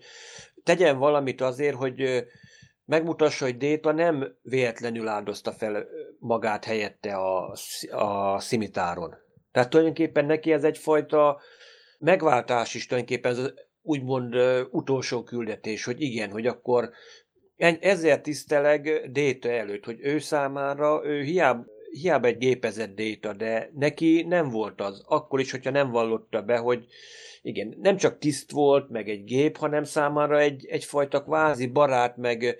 [0.62, 2.26] tegyen valamit azért, hogy
[2.84, 5.86] megmutassa, hogy Déta nem véletlenül áldozta fel
[6.18, 7.54] magát helyette a,
[7.90, 9.14] a szimitáron.
[9.52, 11.40] Tehát tulajdonképpen neki ez egyfajta
[11.98, 14.34] megváltás is tulajdonképpen ez úgymond
[14.70, 16.90] utolsó küldetés, hogy igen, hogy akkor
[17.80, 24.22] ezért tiszteleg Déta előtt, hogy ő számára, ő hiába, hiába egy gépezett data, de neki
[24.28, 25.04] nem volt az.
[25.06, 26.86] Akkor is, hogyha nem vallotta be, hogy
[27.42, 32.56] igen, nem csak tiszt volt, meg egy gép, hanem számára egy, egyfajta kvázi barát, meg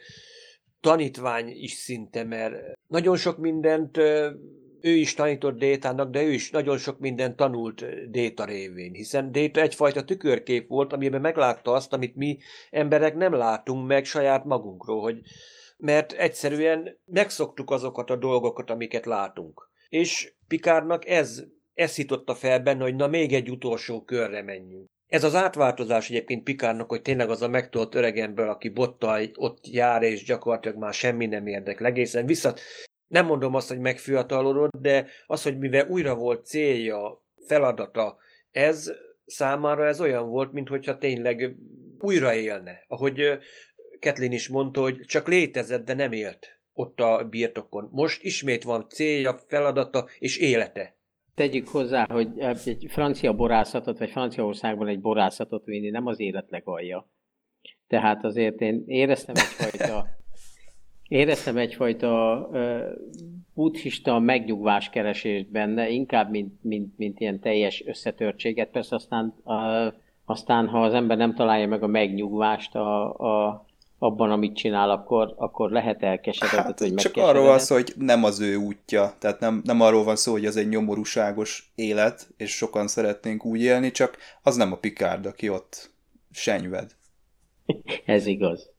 [0.81, 2.55] tanítvány is szinte, mert
[2.89, 3.97] nagyon sok mindent
[4.83, 9.61] ő is tanított Détának, de ő is nagyon sok mindent tanult Déta révén, hiszen Déta
[9.61, 12.39] egyfajta tükörkép volt, amiben meglátta azt, amit mi
[12.71, 15.21] emberek nem látunk meg saját magunkról, hogy
[15.77, 19.71] mert egyszerűen megszoktuk azokat a dolgokat, amiket látunk.
[19.89, 24.91] És Pikárnak ez, ez hitotta fel benne, hogy na még egy utolsó körre menjünk.
[25.07, 30.03] Ez az átváltozás egyébként Pikárnak, hogy tényleg az a megtolt öregemből, aki bottal ott jár,
[30.03, 32.55] és gyakorlatilag már semmi nem érdekl egészen vissza.
[33.09, 38.17] Nem mondom azt, hogy megfiatalodott, de az, hogy mivel újra volt célja, feladata,
[38.51, 38.93] ez
[39.27, 41.57] számára ez olyan volt, mintha tényleg
[41.99, 42.85] újra élne.
[42.89, 43.39] Ahogy
[43.99, 47.89] Ketlin is mondta, hogy csak létezett, de nem élt ott a birtokon.
[47.93, 50.97] Most ismét van célja, feladata és élete.
[51.35, 52.29] Tegyük hozzá, hogy
[52.65, 57.09] egy francia borászatot, vagy Franciaországban egy borászatot vinni nem az élet legalja.
[57.87, 60.07] Tehát azért én éreztem egyfajta,
[61.09, 62.81] éreztem egyfajta uh,
[63.55, 68.71] buddhista megnyugváskeresést benne, inkább, mint, mint, mint ilyen teljes összetörtséget.
[68.71, 69.93] Persze aztán, uh,
[70.25, 73.67] aztán, ha az ember nem találja meg a megnyugvást a, a
[74.03, 78.25] abban, amit csinál, akkor, akkor lehet elkeseredett, hát, hogy Csak arról van szó, hogy nem
[78.25, 79.15] az ő útja.
[79.19, 83.61] Tehát nem, nem arról van szó, hogy ez egy nyomorúságos élet, és sokan szeretnénk úgy
[83.61, 85.91] élni, csak az nem a Picard, aki ott
[86.33, 86.91] senyved.
[88.05, 88.71] ez igaz.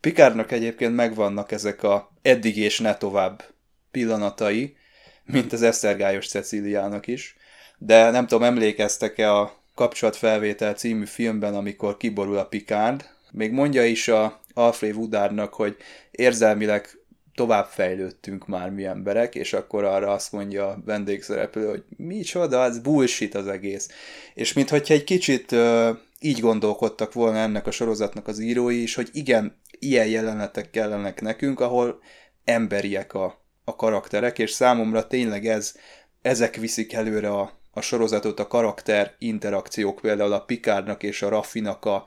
[0.00, 3.42] Picardnak egyébként megvannak ezek a eddig és ne tovább
[3.90, 4.76] pillanatai,
[5.24, 7.36] mint az Esztergályos Ceciliának is,
[7.78, 14.08] de nem tudom, emlékeztek-e a Kapcsolatfelvétel című filmben, amikor kiborul a Picard, még mondja is
[14.08, 15.76] a Alfred Woodardnak, hogy
[16.10, 16.88] érzelmileg
[17.34, 22.78] tovább fejlődtünk már mi emberek, és akkor arra azt mondja a vendégszereplő, hogy micsoda, ez
[22.78, 23.88] bullshit az egész.
[24.34, 25.88] És mintha egy kicsit uh,
[26.20, 31.60] így gondolkodtak volna ennek a sorozatnak az írói is, hogy igen, ilyen jelenetek kellenek nekünk,
[31.60, 32.00] ahol
[32.44, 35.74] emberiek a, a karakterek, és számomra tényleg ez,
[36.22, 41.84] ezek viszik előre a, a sorozatot, a karakter interakciók, például a Pikárnak és a Raffinak
[41.84, 42.04] a,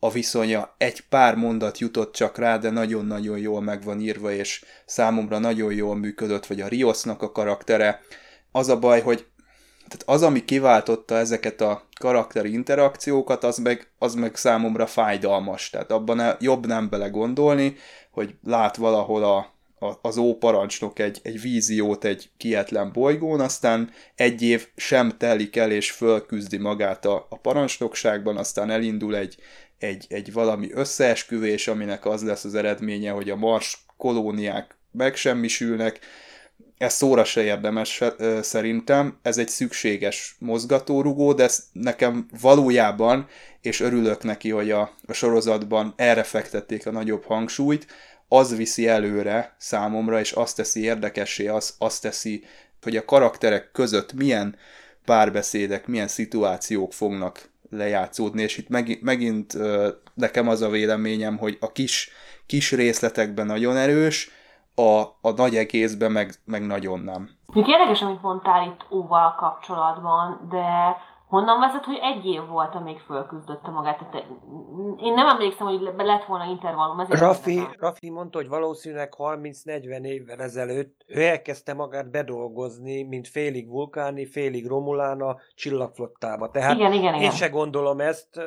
[0.00, 0.74] a viszonya.
[0.78, 5.72] Egy pár mondat jutott csak rá, de nagyon-nagyon jól meg van írva, és számomra nagyon
[5.72, 8.00] jól működött, vagy a Riosnak a karaktere.
[8.52, 9.26] Az a baj, hogy
[9.88, 15.70] tehát az, ami kiváltotta ezeket a karakteri interakciókat, az meg, az meg számomra fájdalmas.
[15.70, 17.76] Tehát abban jobb nem bele gondolni,
[18.10, 19.36] hogy lát valahol a,
[19.86, 25.70] a, az óparancsnok egy, egy víziót egy kietlen bolygón, aztán egy év sem telik el,
[25.70, 29.36] és fölküzdi magát a, a parancsnokságban, aztán elindul egy,
[29.78, 36.00] egy, egy valami összeesküvés, aminek az lesz az eredménye, hogy a Mars kolóniák megsemmisülnek,
[36.78, 38.02] ez szóra se érdemes
[38.40, 43.28] szerintem, ez egy szükséges mozgatórugó, de ez nekem valójában,
[43.60, 47.86] és örülök neki, hogy a, a sorozatban erre fektették a nagyobb hangsúlyt,
[48.28, 52.44] az viszi előre számomra, és azt teszi érdekessé, az, azt teszi,
[52.82, 54.56] hogy a karakterek között milyen
[55.04, 59.56] párbeszédek, milyen szituációk fognak lejátszódni, és itt megint, megint
[60.14, 62.10] nekem az a véleményem, hogy a kis,
[62.46, 64.30] kis részletekben nagyon erős,
[64.74, 67.30] a, a nagy egészben meg, meg nagyon nem.
[67.52, 70.96] Még érdekes, amit mondtál itt óval kapcsolatban, de
[71.28, 73.98] honnan vezet, hogy egy év volt, amíg fölküzdötte magát?
[73.98, 74.26] Tehát
[75.00, 77.06] én nem emlékszem, hogy lett volna intervallum.
[77.08, 84.26] Rafi, Rafi mondta, hogy valószínűleg 30-40 évvel ezelőtt ő elkezdte magát bedolgozni, mint félig vulkáni,
[84.26, 86.50] félig romulán a csillagflottába.
[86.50, 87.24] Tehát igen, igen, igen.
[87.24, 88.40] én se gondolom ezt.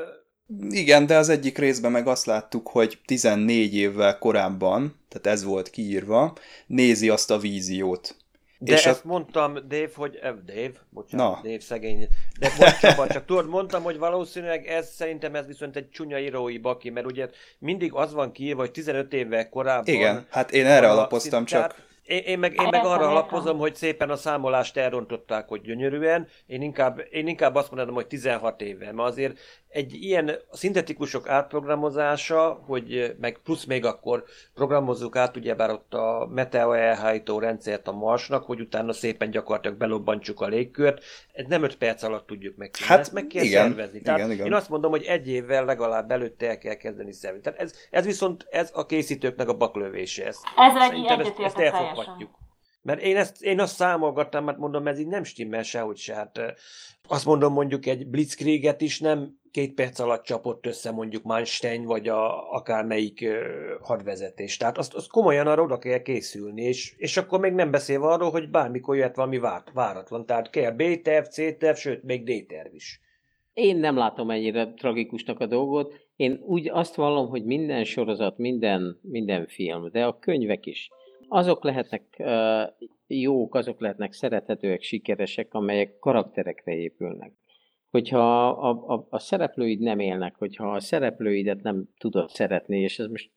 [0.69, 5.69] Igen, de az egyik részben meg azt láttuk, hogy 14 évvel korábban, tehát ez volt
[5.69, 6.33] kiírva,
[6.67, 8.15] nézi azt a víziót,
[8.63, 9.07] de és ezt a...
[9.07, 10.19] mondtam, Dave, hogy...
[10.21, 10.71] Eh, Dave?
[10.89, 11.49] Bocsánat, Na.
[11.49, 12.07] Dave szegény.
[12.39, 16.89] De bocsánat, csak tudod, mondtam, hogy valószínűleg ez szerintem ez viszont egy csúnya írói baki,
[16.89, 19.93] mert ugye mindig az van kiírva, hogy 15 évvel korábban...
[19.93, 21.89] Igen, hát én erre alapoztam, csak...
[22.03, 26.27] Én, én, meg, én meg arra alapozom, hogy szépen a számolást elrontották, hogy gyönyörűen.
[26.45, 29.39] Én inkább, én inkább azt mondanám, hogy 16 éve, mert azért
[29.71, 36.77] egy ilyen szintetikusok átprogramozása, hogy meg plusz még akkor programozzuk át ugyebár ott a meteor
[36.77, 41.03] elhárító rendszert a Marsnak, hogy utána szépen gyakorlatilag belobbantsuk a légkört,
[41.33, 42.75] ez nem 5 perc alatt tudjuk meg.
[42.75, 44.01] Hát ezt meg kell igen, szervezni.
[44.01, 44.45] Tehát igen, igen.
[44.45, 47.43] Én azt mondom, hogy egy évvel legalább előtte el kell kezdeni szervezni.
[47.43, 50.25] Tehát ez, ez viszont ez a készítőknek a baklövése.
[50.25, 52.39] Ez, Ezzel Szerintem ezt, ezt elfogadjuk.
[52.81, 56.13] Mert én, ezt, én azt számolgattam, mert mondom, ez így nem stimmel sehogy se.
[56.13, 56.39] Hát
[57.07, 62.07] azt mondom, mondjuk egy blitzkrieget is nem két perc alatt csapott össze mondjuk Manstein, vagy
[62.07, 63.27] a, akármelyik
[63.81, 64.57] hadvezetés.
[64.57, 68.31] Tehát azt, azt komolyan arra oda kell készülni, és, és akkor még nem beszélve arról,
[68.31, 70.25] hogy bármikor jöhet valami várt, váratlan.
[70.25, 73.01] Tehát kell B-terv, C-terv, sőt, még D-terv is.
[73.53, 75.93] Én nem látom ennyire tragikusnak a dolgot.
[76.15, 80.89] Én úgy azt vallom, hogy minden sorozat, minden, minden film, de a könyvek is,
[81.27, 87.31] azok lehetnek uh, jók, azok lehetnek szerethetőek, sikeresek, amelyek karakterekre épülnek.
[87.91, 93.07] Hogyha a, a, a szereplőid nem élnek, hogyha a szereplőidet nem tudod szeretni, és ez
[93.07, 93.31] most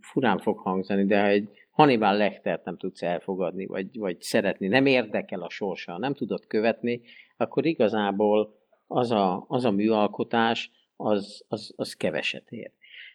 [0.00, 4.86] furán fog hangzani, de ha egy Hannibal Lechtert nem tudsz elfogadni, vagy, vagy szeretni, nem
[4.86, 7.00] érdekel a sorsa, nem tudod követni,
[7.36, 8.54] akkor igazából
[8.86, 12.72] az a, az a műalkotás, az, az, az keveset ér.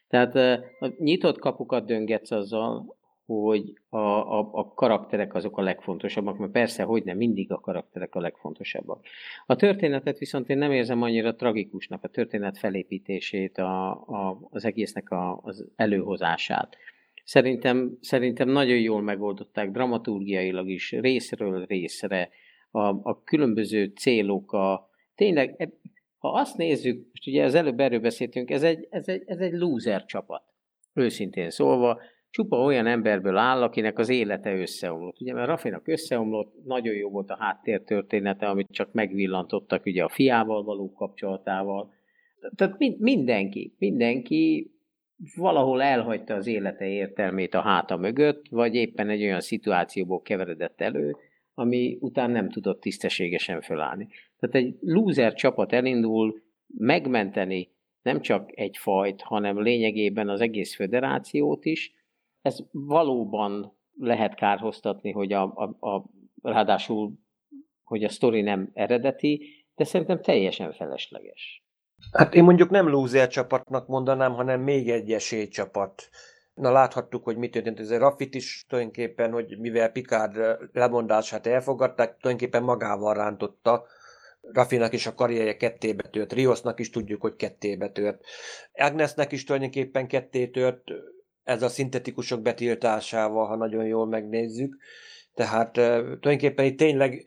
[0.07, 0.35] Tehát
[0.79, 6.83] a nyitott kapukat döngetsz azzal, hogy a, a, a karakterek azok a legfontosabbak, mert persze,
[6.83, 9.05] hogy nem, mindig a karakterek a legfontosabbak.
[9.45, 15.09] A történetet viszont én nem érzem annyira tragikusnak, a történet felépítését, a, a, az egésznek
[15.11, 16.77] a, az előhozását.
[17.23, 22.29] Szerintem, szerintem nagyon jól megoldották dramaturgiailag is, részről részre,
[22.71, 25.69] a, a különböző célok, a, tényleg, e,
[26.17, 29.53] ha azt nézzük, most ugye az előbb erről beszéltünk, ez egy, ez egy, ez egy
[29.53, 30.43] loser csapat.
[30.93, 32.01] Őszintén szólva,
[32.33, 35.21] csupa olyan emberből áll, akinek az élete összeomlott.
[35.21, 40.63] Ugye, mert Rafinak összeomlott, nagyon jó volt a háttértörténete, amit csak megvillantottak ugye a fiával
[40.63, 41.93] való kapcsolatával.
[42.55, 44.71] Tehát mindenki, mindenki
[45.35, 51.15] valahol elhagyta az élete értelmét a háta mögött, vagy éppen egy olyan szituációból keveredett elő,
[51.53, 54.07] ami után nem tudott tisztességesen fölállni.
[54.39, 56.41] Tehát egy loser csapat elindul
[56.77, 57.71] megmenteni
[58.01, 61.93] nem csak egy fajt, hanem lényegében az egész föderációt is.
[62.43, 66.05] Ez valóban lehet kárhoztatni, hogy a, a, a
[66.41, 67.13] ráadásul,
[67.83, 71.63] hogy a sztori nem eredeti, de szerintem teljesen felesleges.
[72.11, 76.09] Hát én mondjuk nem loser csapatnak mondanám, hanem még egy esélycsapat.
[76.53, 77.79] Na láthattuk, hogy mi történt.
[77.79, 80.37] Ez a Raffit is tulajdonképpen, hogy mivel Picard
[80.71, 83.85] lemondását elfogadták, tulajdonképpen magával rántotta
[84.51, 88.25] Rafinak is a karrierje kettébe tört, Riosnak is tudjuk, hogy kettébe tört.
[88.73, 90.83] Agnesnek is tulajdonképpen ketté tört,
[91.43, 94.77] ez a szintetikusok betiltásával, ha nagyon jól megnézzük.
[95.33, 97.25] Tehát tulajdonképpen itt tényleg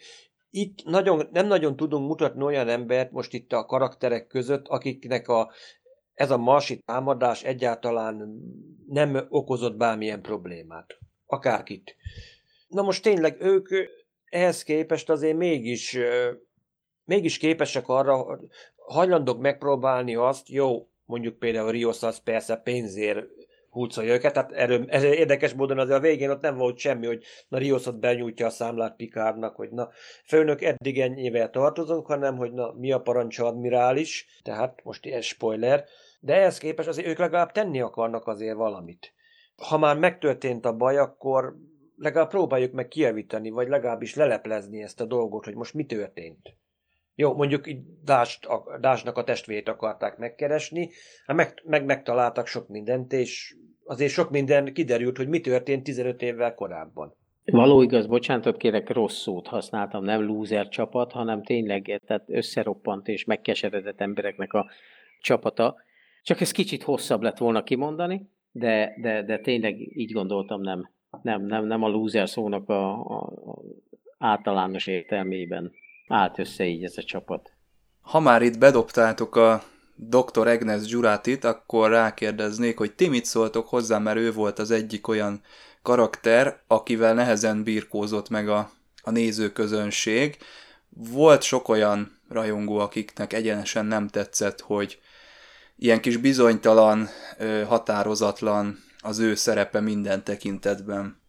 [0.50, 5.52] itt nagyon, nem nagyon tudunk mutatni olyan embert most itt a karakterek között, akiknek a,
[6.14, 8.40] ez a marsi támadás egyáltalán
[8.88, 10.98] nem okozott bármilyen problémát.
[11.26, 11.96] Akárkit.
[12.68, 13.68] Na most tényleg ők
[14.24, 15.98] ehhez képest azért mégis
[17.04, 18.40] mégis képesek arra,
[18.76, 23.26] hajlandók megpróbálni azt, jó, mondjuk például Rios az persze pénzért
[23.76, 27.24] húzolja őket, tehát erről, ez érdekes módon azért a végén ott nem volt semmi, hogy
[27.48, 29.88] na Rios ott benyújtja a számlát Pikárnak, hogy na
[30.24, 35.84] főnök eddig ennyivel tartozunk, hanem hogy na mi a parancsa admirális, tehát most ilyen spoiler,
[36.20, 39.14] de ehhez képest azért ők legalább tenni akarnak azért valamit.
[39.56, 41.54] Ha már megtörtént a baj, akkor
[41.96, 46.56] legalább próbáljuk meg kijavítani, vagy legalábbis leleplezni ezt a dolgot, hogy most mi történt.
[47.18, 47.68] Jó, mondjuk
[48.04, 48.48] Dást,
[48.80, 50.90] Dásnak a testvét akarták megkeresni,
[51.26, 53.56] hát meg, meg megtaláltak sok mindent, és
[53.86, 57.14] azért sok minden kiderült, hogy mi történt 15 évvel korábban.
[57.44, 63.24] Való igaz, bocsánatot kérek, rossz szót használtam, nem loser csapat, hanem tényleg tehát összeroppant és
[63.24, 64.66] megkeseredett embereknek a
[65.20, 65.76] csapata.
[66.22, 70.90] Csak ez kicsit hosszabb lett volna kimondani, de, de, de tényleg így gondoltam, nem,
[71.22, 73.62] nem, nem, nem a loser szónak a, a, a
[74.18, 75.72] általános értelmében
[76.08, 77.52] állt össze így ez a csapat.
[78.00, 79.62] Ha már itt bedobtátok a
[79.96, 80.46] Dr.
[80.46, 85.40] Agnes Gyurátit, akkor rákérdeznék, hogy ti mit szóltok hozzá, mert ő volt az egyik olyan
[85.82, 88.70] karakter, akivel nehezen birkózott meg a,
[89.02, 90.36] a nézőközönség.
[90.88, 95.00] Volt sok olyan rajongó, akiknek egyenesen nem tetszett, hogy
[95.76, 97.08] ilyen kis bizonytalan,
[97.68, 101.24] határozatlan az ő szerepe minden tekintetben.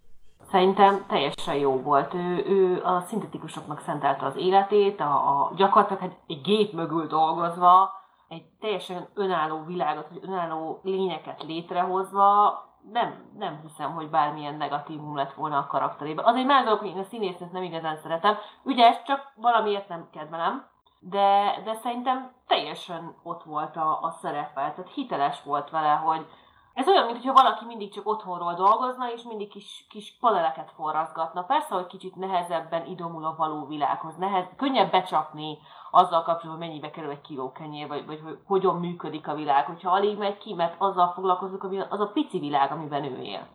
[0.51, 2.13] Szerintem teljesen jó volt.
[2.13, 7.91] Ő, ő a szintetikusoknak szentelte az életét, a, a gyakorlatilag egy, gép mögül dolgozva,
[8.27, 15.33] egy teljesen önálló világot, vagy önálló lényeket létrehozva, nem, nem hiszem, hogy bármilyen negatívum lett
[15.33, 16.25] volna a karakterében.
[16.25, 18.37] Az egy dolog, hogy én a színésznőt nem igazán szeretem.
[18.63, 20.67] Ügyes, csak valamiért nem kedvelem.
[20.99, 24.53] De, de szerintem teljesen ott volt a, a szerepe.
[24.53, 26.25] Tehát hiteles volt vele, hogy,
[26.73, 31.43] ez olyan, mintha valaki mindig csak otthonról dolgozna, és mindig kis, kis paneleket forrazgatna.
[31.43, 34.15] Persze, hogy kicsit nehezebben idomul a való világhoz.
[34.15, 35.57] Nehez, könnyebb becsapni
[35.91, 39.65] azzal kapcsolatban, mennyibe kerül egy kiló kenyér, vagy, vagy hogy hogyan működik a világ.
[39.65, 43.47] Hogyha alig megy ki, mert azzal foglalkozunk, az a pici világ, amiben ő él.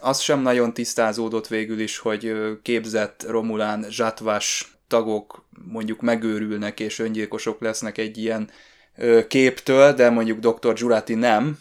[0.00, 7.60] Az sem nagyon tisztázódott végül is, hogy képzett Romulán zsátvás tagok mondjuk megőrülnek és öngyilkosok
[7.60, 8.50] lesznek egy ilyen
[9.28, 10.72] képtől, de mondjuk Dr.
[10.74, 11.58] Giurati nem.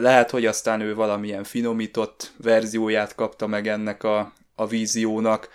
[0.00, 5.48] Lehet, hogy aztán ő valamilyen finomított verzióját kapta meg ennek a, a víziónak,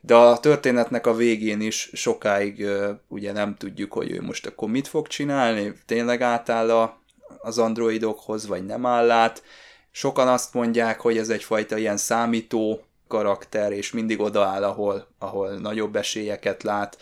[0.00, 2.66] de a történetnek a végén is sokáig
[3.08, 6.94] ugye nem tudjuk, hogy ő most akkor mit fog csinálni, tényleg átáll
[7.38, 9.42] az androidokhoz, vagy nem áll át.
[9.90, 15.96] Sokan azt mondják, hogy ez egyfajta ilyen számító karakter, és mindig odaáll, ahol, ahol nagyobb
[15.96, 16.98] esélyeket lát.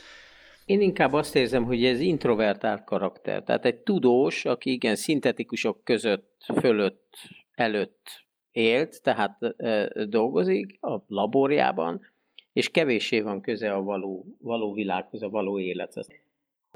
[0.64, 3.42] Én inkább azt érzem, hogy ez introvertált karakter.
[3.42, 7.16] Tehát egy tudós, aki igen szintetikusok között, fölött,
[7.54, 12.00] előtt élt, tehát e, dolgozik a laborjában,
[12.54, 16.08] és kevéssé van köze a való, való világhoz, a való élethez.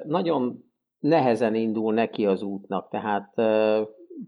[0.04, 0.64] Nagyon
[0.98, 3.34] nehezen indul neki az útnak, tehát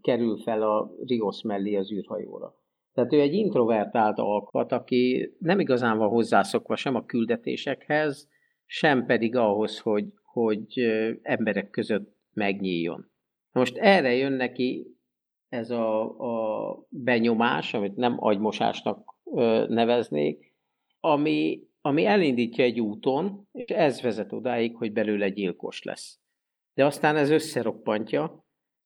[0.00, 2.54] kerül fel a Rios mellé az űrhajóra.
[2.92, 8.28] Tehát ő egy introvertált alkat, aki nem igazán van hozzászokva sem a küldetésekhez,
[8.66, 10.80] sem pedig ahhoz, hogy, hogy
[11.22, 13.10] emberek között megnyíljon.
[13.52, 14.86] Most erre jön neki
[15.48, 19.14] ez a, a benyomás, amit nem agymosásnak
[19.68, 20.49] neveznék,
[21.00, 26.18] ami, ami elindítja egy úton, és ez vezet odáig, hogy belőle gyilkos lesz.
[26.74, 28.44] De aztán ez összeroppantja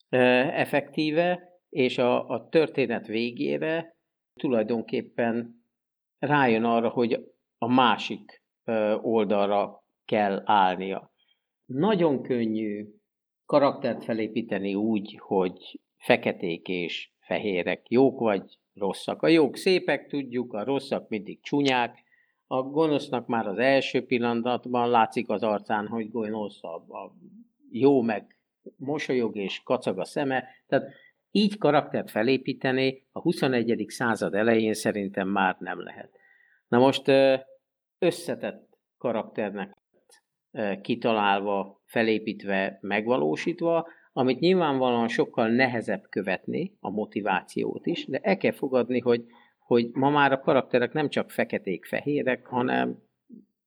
[0.09, 3.97] effektíve, és a, a történet végére
[4.41, 5.65] tulajdonképpen
[6.19, 8.43] rájön arra, hogy a másik
[9.03, 11.13] oldalra kell állnia.
[11.65, 12.87] Nagyon könnyű
[13.47, 19.23] karaktert felépíteni úgy, hogy feketék és fehérek, jók vagy rosszak.
[19.23, 22.04] A jók szépek, tudjuk, a rosszak mindig csúnyák,
[22.55, 27.15] a gonosznak már az első pillanatban látszik az arcán, hogy gonosz, a, a
[27.71, 28.37] jó meg
[28.77, 30.45] mosolyog és kacag a szeme.
[30.67, 30.93] Tehát
[31.31, 33.85] így karaktert felépíteni a 21.
[33.89, 36.11] század elején szerintem már nem lehet.
[36.69, 37.13] Na most
[37.99, 39.77] összetett karakternek
[40.83, 48.99] kitalálva, felépítve, megvalósítva, amit nyilvánvalóan sokkal nehezebb követni, a motivációt is, de el kell fogadni,
[49.01, 49.25] hogy,
[49.65, 52.99] hogy ma már a karakterek nem csak feketék-fehérek, hanem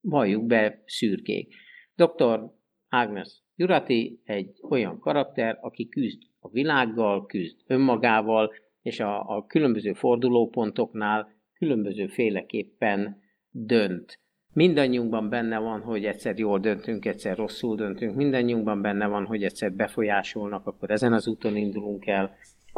[0.02, 1.54] valljuk be szürkék.
[1.96, 2.52] Dr.
[2.90, 9.94] Agnes Jurati egy olyan karakter, aki küzd a világgal, küzd önmagával, és a, a különböző
[9.94, 14.20] fordulópontoknál különböző féleképpen dönt.
[14.54, 19.74] Mindannyiunkban benne van, hogy egyszer jól döntünk, egyszer rosszul döntünk, mindannyiunkban benne van, hogy egyszer
[19.74, 22.36] befolyásolnak, akkor ezen az úton indulunk el.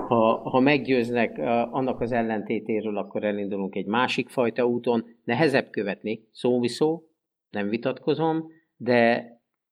[0.08, 1.38] Ha, ha meggyőznek
[1.72, 5.06] annak az ellentétéről, akkor elindulunk egy másik fajta úton.
[5.24, 7.04] Nehezebb követni, szóviszó,
[7.50, 9.28] nem vitatkozom, de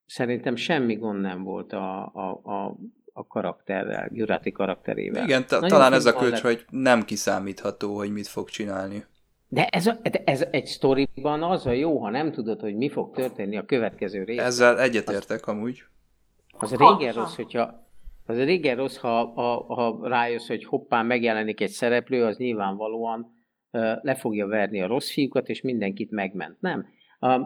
[0.06, 2.78] szerintem semmi gond nem volt a, a, a,
[3.14, 5.24] a karakterrel, Jurati karakterével.
[5.24, 9.06] Igen, talán ez a kulcs, hogy nem kiszámítható, hogy mit fog csinálni.
[9.50, 13.16] De ez, a, ez egy sztoriban az a jó, ha nem tudod, hogy mi fog
[13.16, 14.46] történni a következő részben.
[14.46, 15.84] Ezzel egyetértek az, amúgy.
[16.58, 17.87] Az régen rossz, hogyha
[18.28, 23.36] az régen rossz, ha, ha, ha rájössz, hogy hoppá megjelenik egy szereplő, az nyilvánvalóan
[24.02, 26.62] le fogja verni a rossz fiúkat, és mindenkit megment.
[26.62, 26.86] Nem.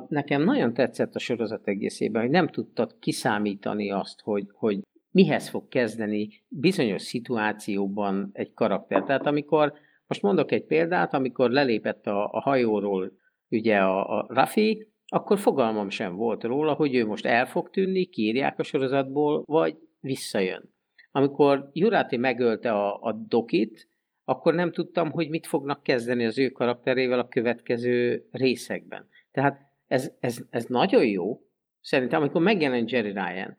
[0.08, 4.80] Nekem nagyon tetszett a sorozat egészében, hogy nem tudtad kiszámítani azt, hogy, hogy
[5.12, 9.04] mihez fog kezdeni bizonyos szituációban egy karakter.
[9.04, 9.74] Tehát amikor
[10.08, 13.12] most mondok egy példát, amikor lelépett a, a hajóról
[13.50, 18.06] ugye a, a Rafi, akkor fogalmam sem volt róla, hogy ő most el fog tűnni,
[18.06, 20.74] kírják a sorozatból, vagy visszajön.
[21.12, 23.90] Amikor Jurati megölte a, a Dokit,
[24.24, 29.08] akkor nem tudtam, hogy mit fognak kezdeni az ő karakterével a következő részekben.
[29.32, 31.42] Tehát ez, ez, ez nagyon jó.
[31.80, 33.58] Szerintem, amikor megjelent Jerry Ryan,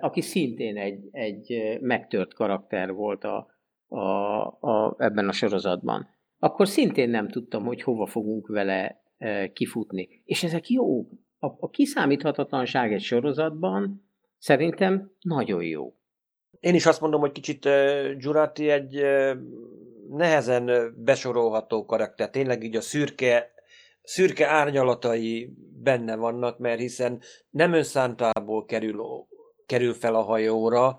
[0.00, 3.46] aki szintén egy, egy megtört karakter volt a,
[3.86, 3.98] a,
[4.60, 6.08] a, ebben a sorozatban,
[6.38, 9.02] akkor szintén nem tudtam, hogy hova fogunk vele
[9.52, 10.22] kifutni.
[10.24, 11.08] És ezek jó.
[11.38, 14.10] A, a kiszámíthatatlanság egy sorozatban
[14.42, 15.94] szerintem nagyon jó.
[16.60, 19.32] Én is azt mondom, hogy kicsit uh, egy uh,
[20.08, 22.30] nehezen besorolható karakter.
[22.30, 23.50] Tényleg így a szürke,
[24.02, 27.20] szürke árnyalatai benne vannak, mert hiszen
[27.50, 29.26] nem önszántából kerül,
[29.66, 30.98] kerül fel a hajóra,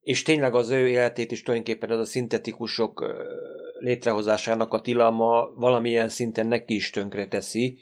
[0.00, 3.04] és tényleg az ő életét is tulajdonképpen az a szintetikusok
[3.78, 7.78] létrehozásának a tilalma valamilyen szinten neki is tönkre teszi.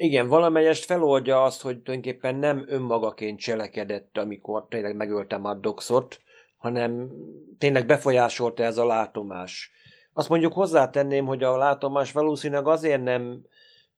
[0.00, 6.20] Igen, valamelyest feloldja azt, hogy tulajdonképpen nem önmagaként cselekedett, amikor tényleg megöltem a doxot,
[6.56, 7.10] hanem
[7.58, 9.70] tényleg befolyásolta ez a látomás.
[10.12, 13.44] Azt mondjuk hozzátenném, hogy a látomás valószínűleg azért nem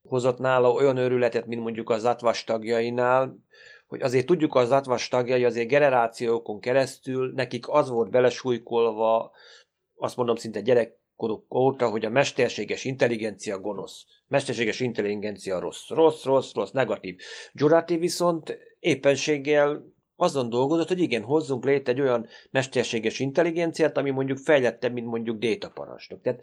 [0.02, 3.36] hozott nála olyan örületet, mint mondjuk az atvas tagjainál,
[3.86, 9.30] hogy azért tudjuk az atvas tagjai azért generációkon keresztül, nekik az volt belesújkolva,
[9.96, 14.04] azt mondom szinte gyerekkoruk óta, hogy a mesterséges intelligencia gonosz.
[14.30, 15.88] Mesterséges intelligencia rossz.
[15.88, 17.16] Rossz, rossz, rossz, negatív.
[17.52, 19.82] Giurati viszont éppenséggel
[20.16, 25.38] azon dolgozott, hogy igen, hozzunk létre egy olyan mesterséges intelligenciát, ami mondjuk fejlettebb, mint mondjuk
[25.38, 26.20] détaparancsnok.
[26.22, 26.42] Tehát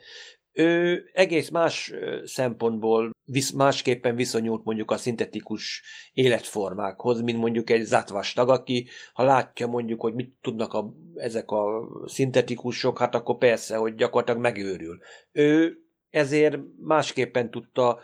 [0.51, 5.83] ő egész más szempontból visz, másképpen viszonyult mondjuk a szintetikus
[6.13, 11.87] életformákhoz, mint mondjuk egy zatvastag, aki ha látja mondjuk, hogy mit tudnak a, ezek a
[12.05, 14.99] szintetikusok, hát akkor persze, hogy gyakorlatilag megőrül.
[15.31, 15.77] Ő
[16.09, 17.99] ezért másképpen tudta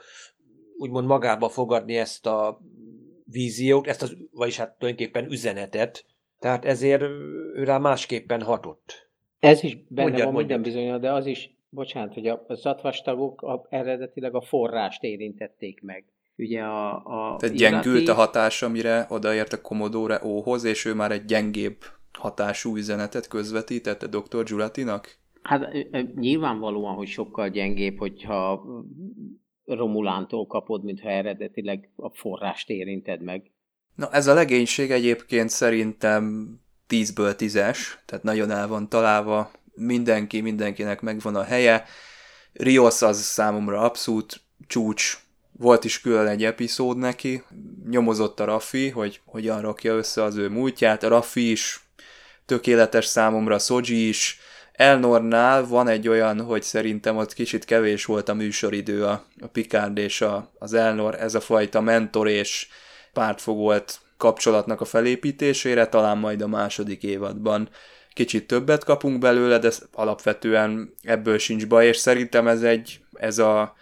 [0.78, 2.60] úgymond magába fogadni ezt a
[3.26, 6.06] víziót, ezt az, vagyis hát tulajdonképpen üzenetet,
[6.40, 9.10] tehát ezért ő rá másképpen hatott.
[9.40, 10.60] Ez is benne mondjad, van mondjad.
[10.60, 16.06] minden bizonyal, de az is, bocsánat, hogy a zatvastagok a, eredetileg a forrást érintették meg.
[16.38, 21.12] Ugye a, a Tehát gyengült a hatás, amire odaért a Commodore O-hoz, és ő már
[21.12, 21.78] egy gyengébb
[22.12, 24.44] hatású üzenetet közvetítette Dr.
[24.44, 25.18] Giulatinak?
[25.44, 25.74] Hát
[26.16, 28.66] nyilvánvalóan, hogy sokkal gyengébb, hogyha
[29.66, 33.52] Romulántól kapod, mintha eredetileg a forrást érinted meg.
[33.96, 36.56] Na ez a legénység egyébként szerintem
[36.90, 41.84] 10-ből 10-es, tehát nagyon el van találva, mindenki, mindenkinek megvan a helye.
[42.54, 45.18] Rios az számomra abszolút csúcs,
[45.52, 47.44] volt is külön egy epizód neki,
[47.90, 51.80] nyomozott a Raffi, hogy hogyan rakja össze az ő múltját, a Raffi is
[52.46, 54.40] tökéletes számomra, Soji is,
[54.74, 59.98] Elnornál van egy olyan, hogy szerintem ott kicsit kevés volt a műsoridő a, a Picard
[59.98, 62.68] és a, az Elnor, ez a fajta mentor és
[63.14, 67.70] pártfogolt kapcsolatnak a felépítésére, talán majd a második évadban.
[68.14, 73.76] Kicsit többet kapunk belőle, de alapvetően ebből sincs baj, és szerintem ez egy, ez a,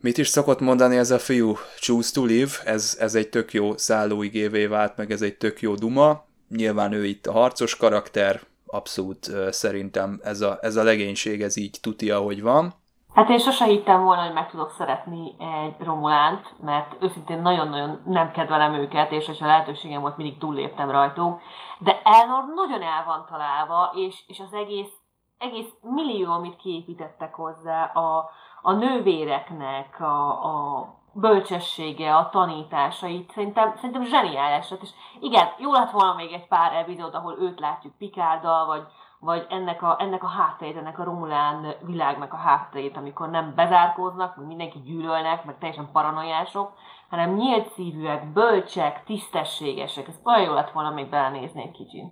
[0.00, 3.76] mit is szokott mondani ez a fiú, choose to live, ez, ez egy tök jó
[3.76, 8.40] szállóigévé vált, meg ez egy tök jó duma, nyilván ő itt a harcos karakter,
[8.70, 12.72] abszolút szerintem ez a, ez a legénység, ez így tuti, ahogy van.
[13.14, 18.30] Hát én sose hittem volna, hogy meg tudok szeretni egy Romulánt, mert őszintén nagyon-nagyon nem
[18.30, 21.40] kedvelem őket, és ha lehetőségem volt, mindig túlléptem rajtuk.
[21.78, 24.92] De Elnor nagyon el van találva, és, és az egész,
[25.38, 28.30] egész millió, amit kiépítettek hozzá, a,
[28.62, 34.90] a nővéreknek, a, a bölcsessége, a tanításait, szerintem, szerintem zseniális És
[35.20, 38.82] igen, jó lett volna még egy pár epizód, ahol őt látjuk Pikárdal, vagy,
[39.20, 44.36] vagy ennek a, ennek a hátterét, ennek a Romulán világnak a hátterét, amikor nem bezárkóznak,
[44.36, 46.72] meg mindenki gyűlölnek, meg teljesen paranoiások,
[47.08, 50.08] hanem nyílt szívűek, bölcsek, tisztességesek.
[50.08, 52.04] Ez olyan jó lett volna még belenézni egy kicsit.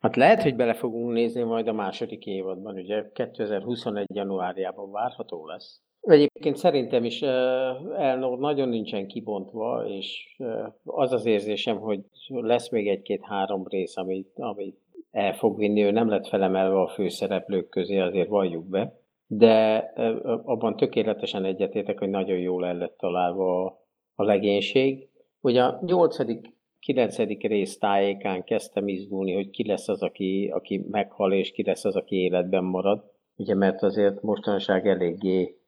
[0.00, 4.06] Hát lehet, hogy bele fogunk nézni majd a második évadban, ugye 2021.
[4.14, 5.82] januárjában várható lesz.
[6.00, 10.36] Egyébként szerintem is Elnor nagyon nincsen kibontva, és
[10.84, 14.78] az az érzésem, hogy lesz még egy-két-három rész, amit, amit
[15.10, 19.76] el fog vinni, ő nem lett felemelve a főszereplők közé, azért valljuk be, de
[20.44, 23.64] abban tökéletesen egyetétek, hogy nagyon jól el lett találva
[24.14, 25.08] a legénység.
[25.40, 31.32] Ugye a nyolcadik, kilencedik rész tájékán kezdtem izgulni, hogy ki lesz az, aki, aki meghal,
[31.32, 33.04] és ki lesz az, aki életben marad.
[33.36, 35.58] Ugye, mert azért mostanság eléggé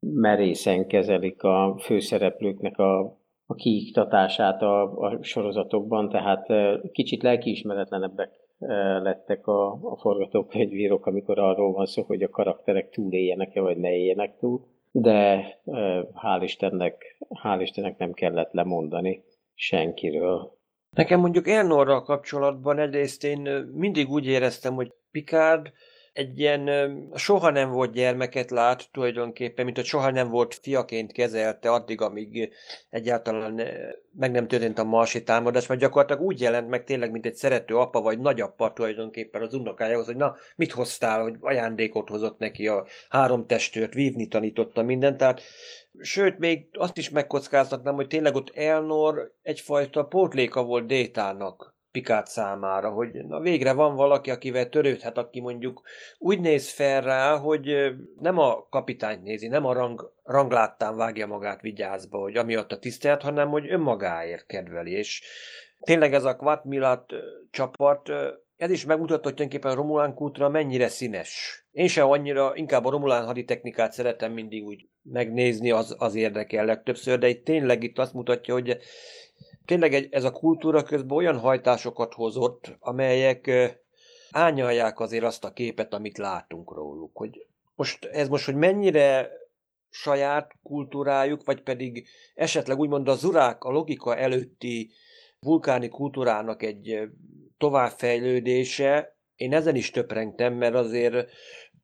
[0.00, 2.98] merészen kezelik a főszereplőknek a,
[3.46, 6.46] a kiiktatását a, a sorozatokban, tehát
[6.92, 8.30] kicsit lelkiismeretlenebbek
[9.02, 14.36] lettek a, a forgatókönyvírók, amikor arról van szó, hogy a karakterek túléljenek-e, vagy ne éljenek
[14.38, 15.44] túl, de
[16.14, 19.22] hál' Istennek, hál' Istennek nem kellett lemondani
[19.54, 20.60] senkiről.
[20.96, 23.40] Nekem mondjuk Elnorral kapcsolatban egyrészt én
[23.74, 25.72] mindig úgy éreztem, hogy Picard
[26.12, 26.70] egy ilyen
[27.14, 32.52] soha nem volt gyermeket lát tulajdonképpen, mint hogy soha nem volt fiaként kezelte addig, amíg
[32.90, 33.62] egyáltalán
[34.18, 37.76] meg nem történt a marsi támadás, mert gyakorlatilag úgy jelent meg tényleg, mint egy szerető
[37.76, 42.86] apa vagy nagyappa tulajdonképpen az unokájához, hogy na, mit hoztál, hogy ajándékot hozott neki a
[43.08, 45.42] három testőrt, vívni tanította mindent, tehát
[46.00, 52.90] Sőt, még azt is megkockáztatnám, hogy tényleg ott Elnor egyfajta pótléka volt Détának Pikát számára,
[52.90, 55.82] hogy na végre van valaki, akivel törődhet, aki mondjuk
[56.18, 61.60] úgy néz fel rá, hogy nem a kapitányt nézi, nem a rang, rangláttán vágja magát
[61.60, 65.22] vigyázba, hogy amiatt a tisztelt, hanem hogy önmagáért kedveli, és
[65.80, 67.12] tényleg ez a Quat Milat
[67.50, 68.08] csapat,
[68.56, 71.64] ez is megmutatta, hogy tulajdonképpen Romulán kútra mennyire színes.
[71.72, 77.18] Én sem annyira, inkább a Romulán haditechnikát szeretem mindig úgy megnézni, az, az érdekel legtöbbször,
[77.18, 78.78] de itt tényleg itt azt mutatja, hogy
[79.64, 83.50] tényleg egy, ez a kultúra közben olyan hajtásokat hozott, amelyek
[84.30, 87.16] ányalják azért azt a képet, amit látunk róluk.
[87.16, 89.30] Hogy most ez most, hogy mennyire
[89.90, 94.90] saját kultúrájuk, vagy pedig esetleg úgymond a zurák, a logika előtti
[95.40, 97.00] vulkáni kultúrának egy
[97.58, 101.30] továbbfejlődése, én ezen is töprengtem, mert azért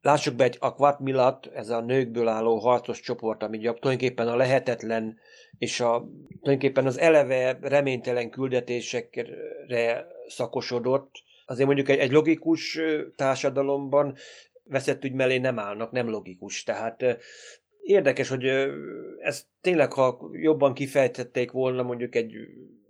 [0.03, 5.19] lássuk be, egy Aquat Milat, ez a nőkből álló harcos csoport, ami tulajdonképpen a lehetetlen
[5.59, 6.09] és a,
[6.41, 11.11] tulajdonképpen az eleve reménytelen küldetésekre szakosodott,
[11.47, 12.79] azért mondjuk egy, egy logikus
[13.17, 14.15] társadalomban
[14.65, 16.63] veszett ügy mellé nem állnak, nem logikus.
[16.63, 17.19] Tehát
[17.83, 18.45] érdekes, hogy
[19.19, 22.35] ez tényleg, ha jobban kifejtették volna mondjuk egy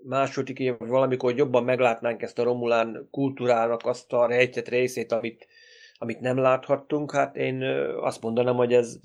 [0.02, 5.46] második év, vagy valamikor jobban meglátnánk ezt a Romulán kultúrának azt a rejtett részét, amit,
[5.98, 7.62] amit nem láthattunk, hát én
[8.00, 9.00] azt mondanám, hogy ez,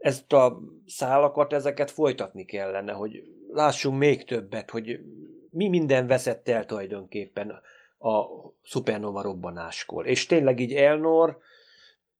[0.00, 3.22] ezt a szálakat, ezeket folytatni kellene, hogy
[3.52, 5.00] lássunk még többet, hogy
[5.50, 7.50] mi minden veszett el tulajdonképpen
[7.98, 8.24] a
[8.62, 10.06] szupernova robbanáskor.
[10.06, 11.38] És tényleg így Elnor,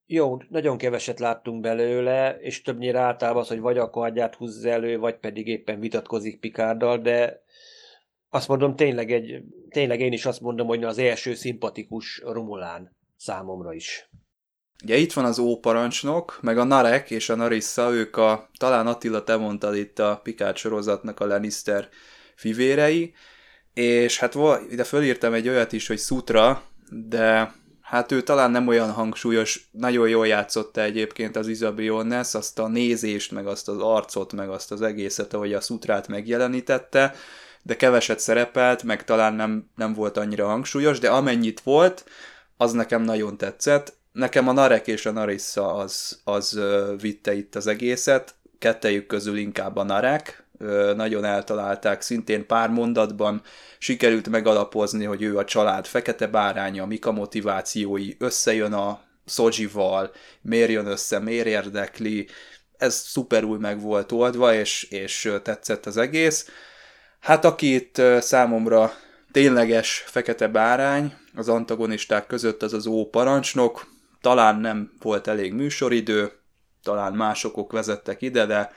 [0.07, 4.99] jó, nagyon keveset láttunk belőle, és többnyire általában az, hogy vagy a kardját húzza elő,
[4.99, 7.43] vagy pedig éppen vitatkozik Pikárdal, de
[8.28, 13.72] azt mondom, tényleg, egy, tényleg én is azt mondom, hogy az első szimpatikus Romulán számomra
[13.72, 14.11] is.
[14.83, 19.24] Ugye itt van az óparancsnok, meg a Narek és a Narissa, ők a, talán Attila
[19.24, 21.89] te mondtad itt a Pikát sorozatnak a Lannister
[22.35, 23.14] fivérei,
[23.74, 24.37] és hát
[24.70, 30.09] ide fölírtam egy olyat is, hogy Sutra, de hát ő talán nem olyan hangsúlyos, nagyon
[30.09, 34.83] jól játszotta egyébként az Isabionnes, azt a nézést, meg azt az arcot, meg azt az
[34.83, 37.14] egészet, ahogy a Sutrát megjelenítette,
[37.62, 42.05] de keveset szerepelt, meg talán nem, nem volt annyira hangsúlyos, de amennyit volt,
[42.57, 43.99] az nekem nagyon tetszett.
[44.13, 46.61] Nekem a Narek és a Narissa az, az
[47.01, 50.45] vitte itt az egészet, kettejük közül inkább a Narek,
[50.97, 53.43] nagyon eltalálták, szintén pár mondatban.
[53.79, 60.71] Sikerült megalapozni, hogy ő a család fekete báránya, mik a motivációi, összejön a Szodzsival, miért
[60.71, 62.29] jön össze, miért érdekli,
[62.77, 66.49] ez szuperul meg volt oldva, és, és tetszett az egész.
[67.21, 68.93] Hát aki itt számomra
[69.33, 73.87] tényleges fekete bárány az antagonisták között az az ó parancsnok,
[74.21, 76.33] talán nem volt elég műsoridő,
[76.83, 78.71] talán másokok vezettek ide, de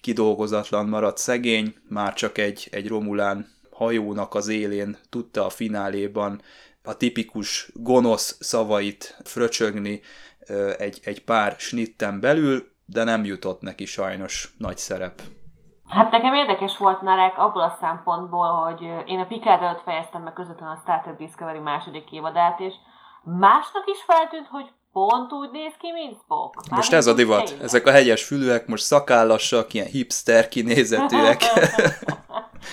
[0.00, 6.40] kidolgozatlan maradt szegény, már csak egy, egy Romulán hajónak az élén tudta a fináléban
[6.82, 10.00] a tipikus gonosz szavait fröcsögni
[10.78, 15.22] egy, egy pár snitten belül, de nem jutott neki sajnos nagy szerep.
[15.88, 20.32] Hát nekem érdekes volt Narek abból a szempontból, hogy én a Picard előtt fejeztem be
[20.32, 22.74] közvetlenül a Star Trek Discovery második évadát, és
[23.22, 26.54] másnak is feltűnt, hogy pont úgy néz ki, mint Spock.
[26.70, 27.44] Már most ez a divat.
[27.44, 27.64] Tényleg.
[27.64, 31.42] Ezek a hegyes fülűek most szakállassak, ilyen hipster kinézetűek.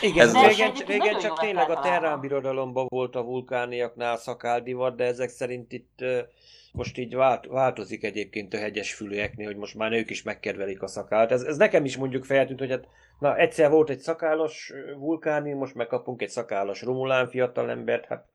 [0.02, 5.30] Igen, ez régen, régen csak tényleg a Terrán birodalomban volt a vulkániaknál szakáldivat, de ezek
[5.30, 6.04] szerint itt
[6.72, 10.88] most így vált, változik egyébként a hegyes fülőeknél, hogy most már ők is megkedvelik a
[10.88, 11.32] szakált.
[11.32, 12.88] Ez, ez nekem is mondjuk feltűnt, hogy hát
[13.20, 18.26] na egyszer volt egy szakállas vulkáni, most megkapunk egy szakállas romulán fiatalembert, hát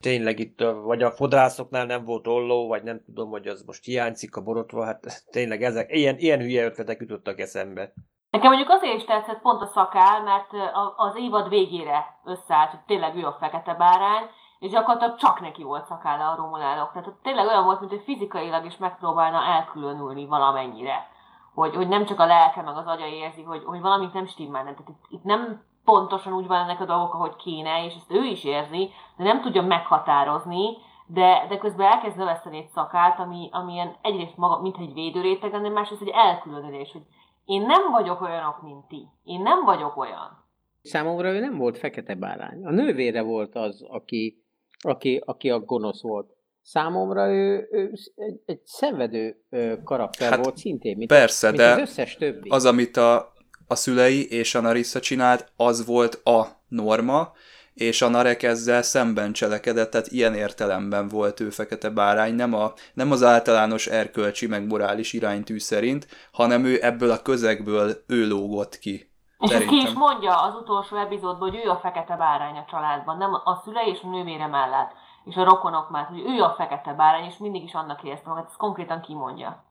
[0.00, 4.36] tényleg itt, vagy a fodrászoknál nem volt olló, vagy nem tudom, hogy az most hiányzik
[4.36, 7.92] a borotva, hát tényleg ezek, ilyen, ilyen hülye ötletek jutottak eszembe.
[8.30, 10.50] Nekem mondjuk azért is tetszett pont a szakál, mert
[10.96, 14.24] az évad végére összeállt, hogy tényleg ő a fekete bárány,
[14.58, 16.92] és gyakorlatilag csak neki volt szakálla a romulánok.
[16.92, 21.06] Tehát tényleg olyan volt, mint hogy fizikailag is megpróbálna elkülönülni valamennyire.
[21.54, 24.62] Hogy, hogy nem csak a lelke meg az agya érzi, hogy, hogy valamit nem stimmel.
[24.62, 28.24] Tehát itt, itt nem pontosan úgy van ennek a dolgok, ahogy kéne, és ezt ő
[28.24, 30.76] is érzi, de nem tudja meghatározni,
[31.06, 35.50] de, de közben elkezd növeszteni egy szakát, ami, ami ilyen egyrészt maga, mint egy védőréteg,
[35.50, 37.02] de másrészt egy elkülönülés, hogy
[37.44, 39.08] én nem vagyok olyanok, mint ti.
[39.24, 40.44] Én nem vagyok olyan.
[40.82, 42.64] Számomra ő nem volt fekete bárány.
[42.64, 44.42] A nővére volt az, aki,
[44.78, 46.36] aki, aki a gonosz volt.
[46.62, 49.36] Számomra ő, ő egy, egy szenvedő
[49.84, 52.48] karakter hát volt szintén, mint, persze, mint de az összes többi.
[52.48, 53.32] Az, amit a,
[53.68, 57.32] a szülei és a Narissa csinált, az volt a norma,
[57.74, 62.72] és a Narek ezzel szemben cselekedett, tehát ilyen értelemben volt ő fekete bárány, nem, a,
[62.94, 68.78] nem az általános erkölcsi meg morális iránytű szerint, hanem ő ebből a közegből ő lógott
[68.78, 69.10] ki.
[69.38, 73.16] És ezt ki is mondja az utolsó epizódban, hogy ő a fekete bárány a családban,
[73.16, 74.90] nem a szülei és a nővére mellett,
[75.24, 78.46] és a rokonok mellett, hogy ő a fekete bárány, és mindig is annak érezte magát,
[78.46, 79.64] ezt konkrétan kimondja.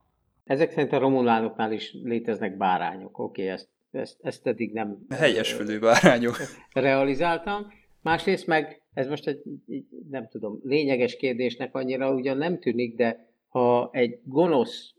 [0.44, 4.98] Ezek szerint a romulánoknál is léteznek bárányok, oké, okay, ezt, ezt, ezt eddig nem...
[5.08, 6.36] Helyes fülű bárányok.
[6.72, 7.66] Realizáltam.
[8.02, 9.42] Másrészt meg, ez most egy,
[10.10, 14.94] nem tudom, lényeges kérdésnek annyira ugyan nem tűnik, de ha egy gonosz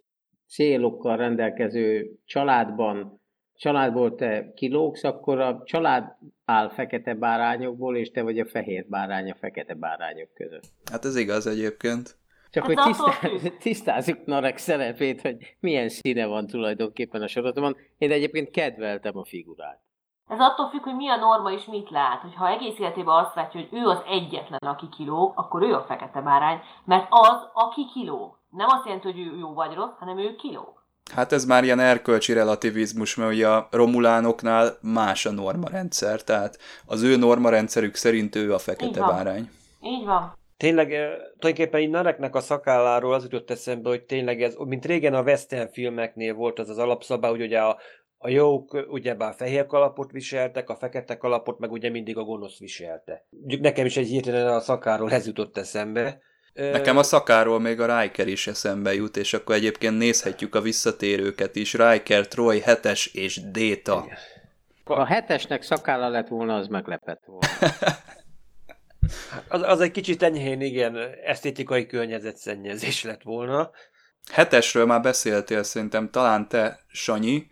[0.48, 3.22] célokkal rendelkező családban,
[3.56, 6.16] családból te kilógsz, akkor a család
[6.46, 10.72] áll fekete bárányokból, és te vagy a fehér bárány a fekete bárányok között.
[10.92, 12.19] Hát ez igaz egyébként.
[12.52, 13.20] Csak hogy tisztá,
[13.60, 17.76] tisztázzuk Narek szerepét, hogy milyen színe van tulajdonképpen a sorozatban.
[17.98, 19.80] Én egyébként kedveltem a figurát.
[20.28, 22.22] Ez attól függ, hogy mi a norma és mit lát.
[22.22, 25.86] Hogy ha egész életében azt látja, hogy ő az egyetlen, aki kiló, akkor ő a
[25.88, 28.38] fekete bárány, mert az, aki kiló.
[28.50, 30.84] Nem azt jelenti, hogy ő jó vagy rossz, hanem ő kilóg.
[31.14, 37.02] Hát ez már ilyen erkölcsi relativizmus, mert ugye a romulánoknál más a normarendszer, tehát az
[37.02, 39.08] ő normarendszerük szerint ő a fekete Így van.
[39.08, 39.50] bárány.
[39.82, 40.38] Így van.
[40.60, 40.88] Tényleg,
[41.40, 45.72] tulajdonképpen így Nareknek a szakálláról az jutott eszembe, hogy tényleg ez, mint régen a western
[45.72, 47.78] filmeknél volt az az alapszabály, hogy ugye a,
[48.18, 53.26] a jók ugyebár fehér kalapot viseltek, a fekete kalapot meg ugye mindig a gonosz viselte.
[53.30, 56.22] Mondjuk nekem is egy hirtelen a szakáról ez jutott eszembe.
[56.54, 61.56] Nekem a szakáról még a Riker is eszembe jut, és akkor egyébként nézhetjük a visszatérőket
[61.56, 61.74] is.
[61.74, 64.06] Riker, Troy, Hetes és Déta.
[64.84, 67.48] Ha a hetesnek szakálla lett volna, az meglepett volna.
[69.48, 73.72] Az, az egy kicsit enyhén, igen, esztétikai környezetszennyezés lett volna.
[74.32, 77.48] Hetesről már beszéltél szerintem talán te, Sanyi,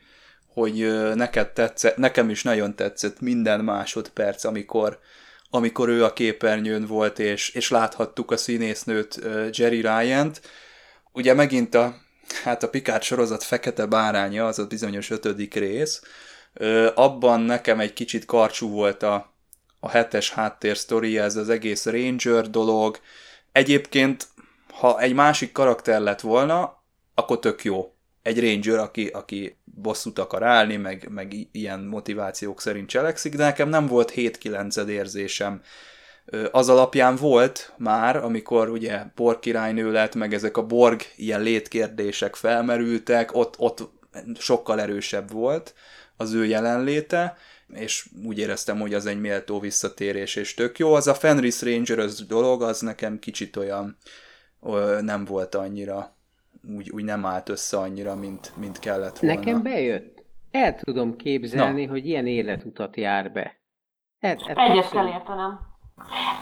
[0.48, 5.00] hogy neked tetszett, nekem is nagyon tetszett minden másodperc, amikor,
[5.50, 9.20] amikor ő a képernyőn volt, és, és láthattuk a színésznőt
[9.52, 10.42] Jerry Ryan-t.
[11.14, 11.96] Ugye megint a,
[12.44, 16.02] hát a Picard sorozat fekete báránya, az a bizonyos ötödik rész.
[16.96, 19.37] Abban nekem egy kicsit karcsú volt a,
[19.80, 23.00] a hetes háttérsztori, ez az egész Ranger dolog.
[23.52, 24.28] Egyébként,
[24.74, 26.84] ha egy másik karakter lett volna,
[27.16, 27.92] akkor tök jó.
[28.22, 33.70] Egy Ranger, aki, aki bosszút akar állni, meg, meg ilyen motivációk szerint cselekszik, de nekem
[33.70, 35.62] nem volt 7-9 érzésem.
[36.52, 42.36] Az alapján volt már, amikor ugye Borg királynő lett, meg ezek a Borg ilyen létkérdések
[42.36, 43.90] felmerültek, ott, ott
[44.40, 45.74] sokkal erősebb volt
[46.18, 47.38] az ő jelenléte,
[47.74, 50.94] és úgy éreztem, hogy az egy méltó visszatérés, és tök jó.
[50.94, 53.98] Az a Fenris Ranger az dolog, az nekem kicsit olyan
[54.62, 56.16] ö, nem volt annyira,
[56.76, 59.36] úgy, úgy nem állt össze annyira, mint, mint kellett volna.
[59.36, 60.24] Nekem bejött.
[60.52, 63.56] El tudom képzelni, hogy ilyen életutat jár be.
[64.20, 65.60] Ez, ez Egyet kell értenem.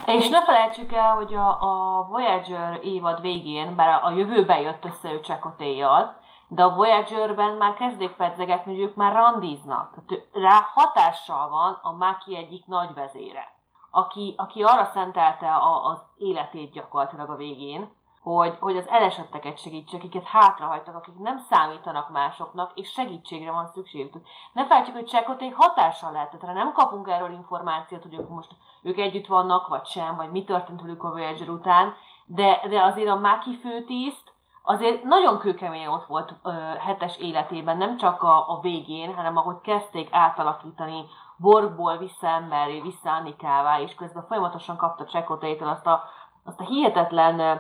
[0.06, 5.12] És ne felejtsük el, hogy a, a Voyager évad végén, bár a, jövőben jött össze
[5.14, 6.20] ő Csekotéjjal,
[6.56, 9.94] de a Voyager-ben már kezdik pedzegetni, hogy ők már randíznak.
[9.94, 13.54] Tehát rá hatással van a Maki egyik nagyvezére,
[13.92, 19.98] aki, aki arra szentelte a, az életét gyakorlatilag a végén, hogy, hogy az elesetteket segítse,
[19.98, 24.14] akiket hátrahagytak, akik nem számítanak másoknak, és segítségre van szükségük.
[24.54, 28.52] Ne felejtsük, hogy Csekoték hatással lehet, tehát nem kapunk erről információt, hogy ők most
[28.82, 31.94] ők együtt vannak, vagy sem, vagy mi történt velük a Voyager után,
[32.26, 34.35] de, de azért a Maki főtiszt
[34.66, 36.50] azért nagyon kőkeményen ott volt ö,
[36.80, 41.06] hetes életében, nem csak a, a végén, hanem ahogy kezdték átalakítani
[41.38, 46.04] Borgból vissza emberré, vissza Annikává, és közben folyamatosan kapta Csekotétől azt a,
[46.44, 47.54] azt a hihetetlen ö,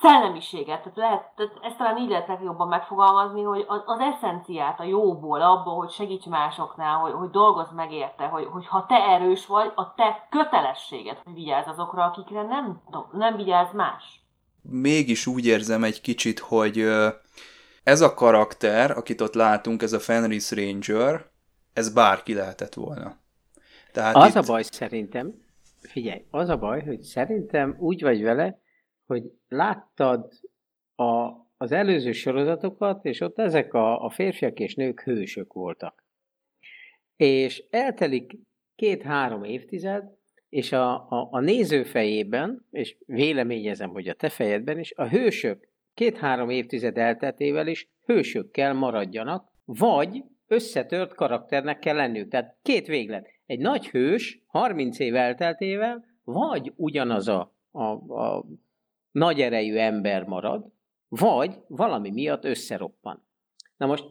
[0.00, 4.84] szellemiséget, tehát, lehet, tehát ezt talán így lehet legjobban megfogalmazni, hogy az, az eszenciát a
[4.84, 9.46] jóból, abból, hogy segíts másoknál, hogy, hogy dolgozz meg érte, hogy, hogy ha te erős
[9.46, 12.80] vagy, a te kötelességed, hogy vigyázz azokra, akikre nem,
[13.12, 14.19] nem vigyáz más.
[14.62, 16.78] Mégis úgy érzem egy kicsit, hogy
[17.82, 21.30] ez a karakter, akit ott látunk, ez a Fenris Ranger,
[21.72, 23.18] ez bárki lehetett volna.
[23.92, 24.34] Tehát Az itt...
[24.34, 25.34] a baj szerintem,
[25.80, 28.60] figyelj, az a baj, hogy szerintem úgy vagy vele,
[29.06, 30.32] hogy láttad
[30.94, 36.04] a, az előző sorozatokat, és ott ezek a, a férfiak és nők hősök voltak.
[37.16, 38.38] És eltelik
[38.76, 40.04] két-három évtized,
[40.50, 45.68] és a, a, a néző fejében, és véleményezem, hogy a te fejedben is, a hősök
[45.94, 52.28] két-három évtized elteltével is hősökkel maradjanak, vagy összetört karakternek kell lenniük.
[52.28, 53.28] Tehát két véglet.
[53.46, 57.82] Egy nagy hős 30 év elteltével, vagy ugyanaz a, a,
[58.22, 58.44] a
[59.10, 60.72] nagy erejű ember marad,
[61.08, 63.26] vagy valami miatt összeroppan.
[63.76, 64.04] Na most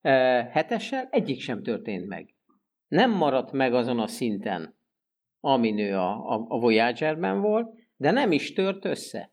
[0.00, 2.34] eh, hetessel egyik sem történt meg.
[2.88, 4.75] Nem maradt meg azon a szinten,
[5.46, 9.32] amin ő a, a, a Voyagerben volt, de nem is tört össze.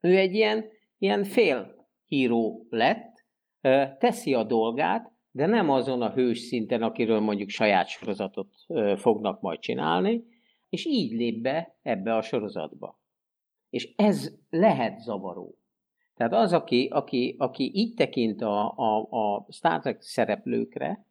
[0.00, 0.64] Ő egy ilyen,
[0.98, 3.24] ilyen fél híró lett,
[3.98, 8.48] teszi a dolgát, de nem azon a hős szinten, akiről mondjuk saját sorozatot
[8.96, 10.24] fognak majd csinálni,
[10.68, 13.00] és így lép be ebbe a sorozatba.
[13.70, 15.58] És ez lehet zavaró.
[16.14, 21.06] Tehát az, aki, aki, aki így tekint a, a, a Star Trek szereplőkre,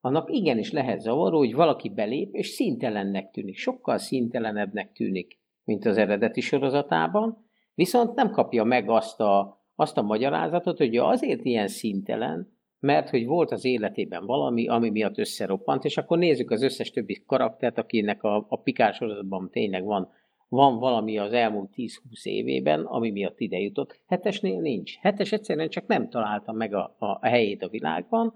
[0.00, 3.56] annak igenis lehet zavaró, hogy valaki belép, és színtelennek tűnik.
[3.56, 10.02] Sokkal színtelenebbnek tűnik, mint az eredeti sorozatában, viszont nem kapja meg azt a, azt a
[10.02, 15.96] magyarázatot, hogy azért ilyen színtelen, mert hogy volt az életében valami, ami miatt összeroppant, és
[15.96, 20.08] akkor nézzük az összes többi karaktert, akinek a, a Pikár sorozatban tényleg van
[20.48, 21.88] van valami az elmúlt 10-20
[22.22, 24.00] évében, ami miatt ide jutott.
[24.06, 24.98] Hetesnél nincs.
[24.98, 28.34] Hetes egyszerűen csak nem találta meg a, a helyét a világban,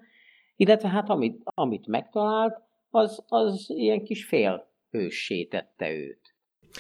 [0.62, 2.56] illetve hát amit, amit megtalált,
[2.90, 6.34] az, az ilyen kis fél hőssé tette őt.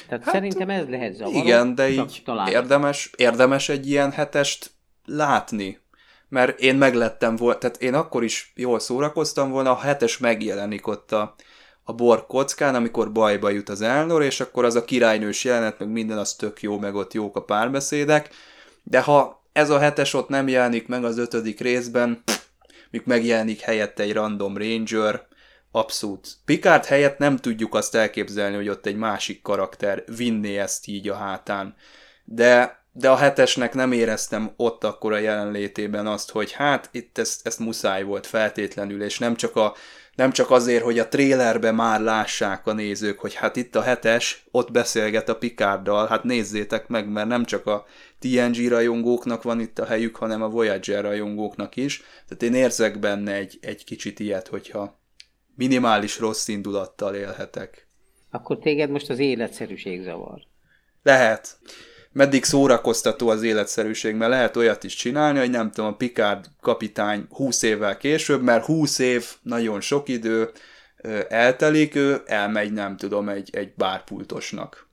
[0.08, 1.38] Tehát hát, szerintem ez lehet zavaró.
[1.38, 2.48] Igen, de így talán...
[2.48, 4.70] érdemes, érdemes egy ilyen hetest
[5.04, 5.80] látni.
[6.28, 11.12] Mert én meglettem volna, tehát én akkor is jól szórakoztam volna, a hetes megjelenik ott
[11.12, 11.34] a,
[11.82, 15.88] a bor kockán, amikor bajba jut az Elnor, és akkor az a királynős jelenet, meg
[15.88, 18.30] minden az tök jó, meg ott jók a párbeszédek,
[18.82, 22.22] de ha ez a hetes ott nem jelenik meg az ötödik részben,
[22.92, 25.26] míg megjelenik helyette egy random ranger,
[25.70, 26.28] abszolút.
[26.44, 31.14] Picard helyett nem tudjuk azt elképzelni, hogy ott egy másik karakter vinné ezt így a
[31.14, 31.74] hátán.
[32.24, 37.46] De de a hetesnek nem éreztem ott akkor a jelenlétében azt, hogy hát itt ezt,
[37.46, 39.74] ezt muszáj volt feltétlenül, és nem csak, a,
[40.14, 44.46] nem csak azért, hogy a trélerbe már lássák a nézők, hogy hát itt a hetes,
[44.50, 47.86] ott beszélget a Picarddal, hát nézzétek meg, mert nem csak a
[48.18, 52.02] TNG rajongóknak van itt a helyük, hanem a Voyager rajongóknak is.
[52.28, 55.00] Tehát én érzek benne egy, egy kicsit ilyet, hogyha
[55.54, 57.88] minimális rossz indulattal élhetek.
[58.30, 60.40] Akkor téged most az életszerűség zavar.
[61.02, 61.58] Lehet
[62.12, 67.26] meddig szórakoztató az életszerűség, mert lehet olyat is csinálni, hogy nem tudom, a Picard kapitány
[67.30, 70.50] 20 évvel később, mert 20 év nagyon sok idő
[71.28, 74.90] eltelik, ő elmegy, nem tudom, egy, egy bárpultosnak.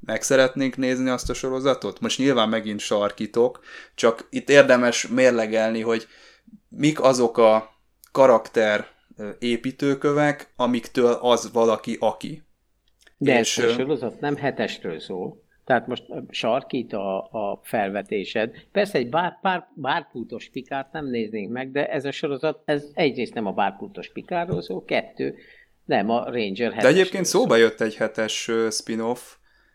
[0.00, 2.00] Meg szeretnénk nézni azt a sorozatot?
[2.00, 3.60] Most nyilván megint sarkítok,
[3.94, 6.06] csak itt érdemes mérlegelni, hogy
[6.68, 7.70] mik azok a
[8.12, 8.86] karakter
[9.38, 12.42] építőkövek, amiktől az valaki aki.
[13.16, 15.42] De és, ez a sorozat nem hetestről szól.
[15.70, 18.50] Tehát most sarkít a, a felvetésed.
[18.72, 23.34] Persze egy bár, bár, bárpultos pikárt nem néznénk meg, de ez a sorozat, ez egyrészt
[23.34, 25.34] nem a bárpultos pikárról szól, kettő,
[25.84, 29.20] nem a Ranger De egyébként szóba jött egy hetes spin-off,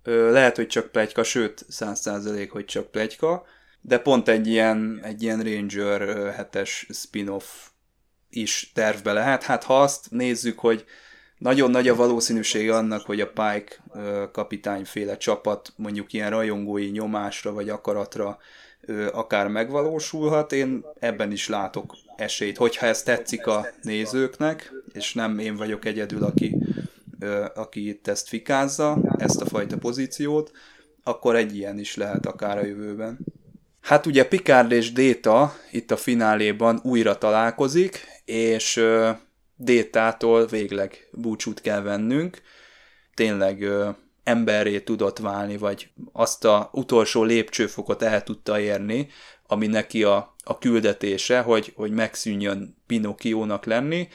[0.03, 3.45] lehet, hogy csak plegyka, sőt, száz százalék, hogy csak plegyka,
[3.81, 7.67] de pont egy ilyen, egy ilyen Ranger hetes spin-off
[8.29, 9.43] is tervbe lehet.
[9.43, 10.85] Hát ha azt nézzük, hogy
[11.37, 13.83] nagyon nagy a valószínűség annak, hogy a Pike
[14.31, 18.37] kapitányféle csapat mondjuk ilyen rajongói nyomásra vagy akaratra
[19.11, 20.51] akár megvalósulhat.
[20.51, 26.23] Én ebben is látok esélyt, hogyha ez tetszik a nézőknek, és nem én vagyok egyedül,
[26.23, 26.55] aki,
[27.55, 30.51] aki itt ezt fikázza, ezt a fajta pozíciót,
[31.03, 33.19] akkor egy ilyen is lehet akár a jövőben.
[33.81, 38.83] Hát ugye Picard és Data itt a fináléban újra találkozik, és
[39.55, 42.41] Détától végleg búcsút kell vennünk.
[43.13, 43.89] Tényleg ö,
[44.23, 49.07] emberré tudott válni, vagy azt a utolsó lépcsőfokot el tudta érni,
[49.47, 54.07] ami neki a, a küldetése, hogy, hogy megszűnjön Pinokkiónak lenni,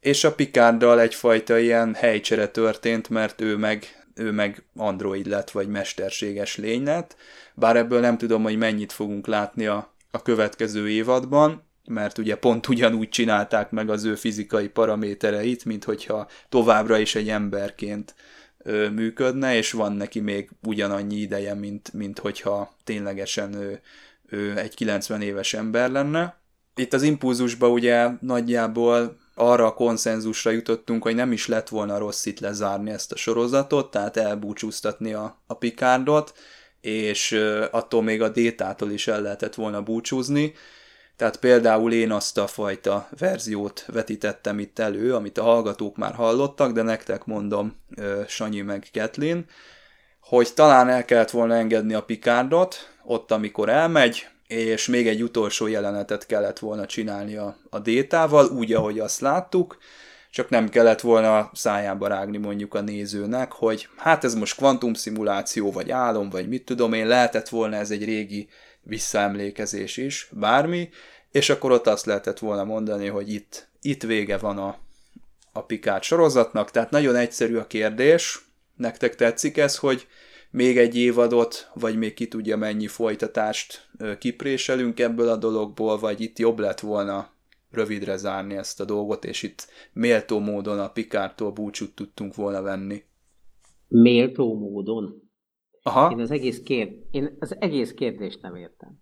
[0.00, 5.68] és a Picarddal egyfajta ilyen helycsere történt, mert ő meg, ő meg android lett, vagy
[5.68, 7.16] mesterséges lény lett,
[7.54, 12.68] bár ebből nem tudom, hogy mennyit fogunk látni a, a következő évadban, mert ugye pont
[12.68, 18.14] ugyanúgy csinálták meg az ő fizikai paramétereit, mint hogyha továbbra is egy emberként
[18.58, 23.80] ö, működne, és van neki még ugyanannyi ideje, mint, mint hogyha ténylegesen ő,
[24.28, 26.40] ő egy 90 éves ember lenne.
[26.74, 32.26] Itt az impulzusban ugye nagyjából arra a konszenzusra jutottunk, hogy nem is lett volna rossz
[32.26, 36.32] itt lezárni ezt a sorozatot, tehát elbúcsúztatni a, a Picardot,
[36.80, 37.32] és
[37.70, 40.54] attól még a Détától is el lehetett volna búcsúzni,
[41.16, 46.72] tehát például én azt a fajta verziót vetítettem itt elő, amit a hallgatók már hallottak,
[46.72, 47.76] de nektek mondom
[48.26, 49.46] Sanyi meg Ketlin,
[50.20, 55.66] hogy talán el kellett volna engedni a Picardot, ott amikor elmegy, és még egy utolsó
[55.66, 59.78] jelenetet kellett volna csinálni a, a détával, úgy, ahogy azt láttuk,
[60.30, 65.90] csak nem kellett volna szájába rágni mondjuk a nézőnek, hogy hát ez most kvantumszimuláció, vagy
[65.90, 68.48] álom, vagy mit tudom én, lehetett volna ez egy régi
[68.82, 70.88] visszaemlékezés is, bármi,
[71.30, 74.78] és akkor ott azt lehetett volna mondani, hogy itt, itt vége van a,
[75.52, 78.44] a Pikát sorozatnak, tehát nagyon egyszerű a kérdés,
[78.76, 80.06] nektek tetszik ez, hogy
[80.50, 86.38] még egy évadot, vagy még ki tudja mennyi folytatást kipréselünk ebből a dologból, vagy itt
[86.38, 87.30] jobb lett volna
[87.70, 93.02] rövidre zárni ezt a dolgot, és itt méltó módon a Pikártól búcsút tudtunk volna venni.
[93.88, 95.30] Méltó módon?
[95.82, 96.10] Aha.
[96.10, 96.92] Én az egész, kérd...
[97.10, 99.00] Én az egész kérdést nem értem.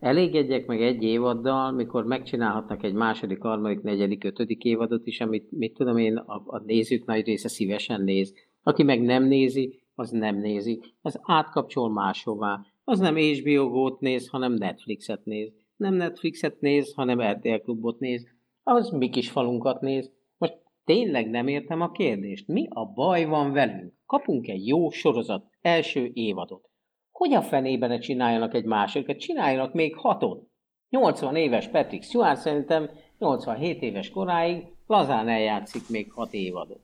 [0.00, 5.74] Elégedjek meg egy évaddal, mikor megcsinálhatnak egy második, harmadik, negyedik, ötödik évadot is, amit mit
[5.74, 8.34] tudom én, a, a nézők nagy része szívesen néz.
[8.62, 10.80] Aki meg nem nézi, az nem nézi.
[11.00, 12.60] Az átkapcsol máshová.
[12.84, 15.52] Az nem HBO Go-t néz, hanem Netflixet néz.
[15.76, 18.26] Nem Netflixet néz, hanem RTL Klubot néz.
[18.62, 20.10] Az mi kis falunkat néz.
[20.38, 22.48] Most tényleg nem értem a kérdést.
[22.48, 23.92] Mi a baj van velünk?
[24.12, 26.68] Kapunk egy jó sorozat, első évadot.
[27.12, 29.18] Hogy a fenében ne csináljanak egy másikat?
[29.18, 30.48] Csináljanak még hatot.
[30.88, 36.80] 80 éves Patrick Stewart szerintem 87 éves koráig lazán eljátszik még hat évadot.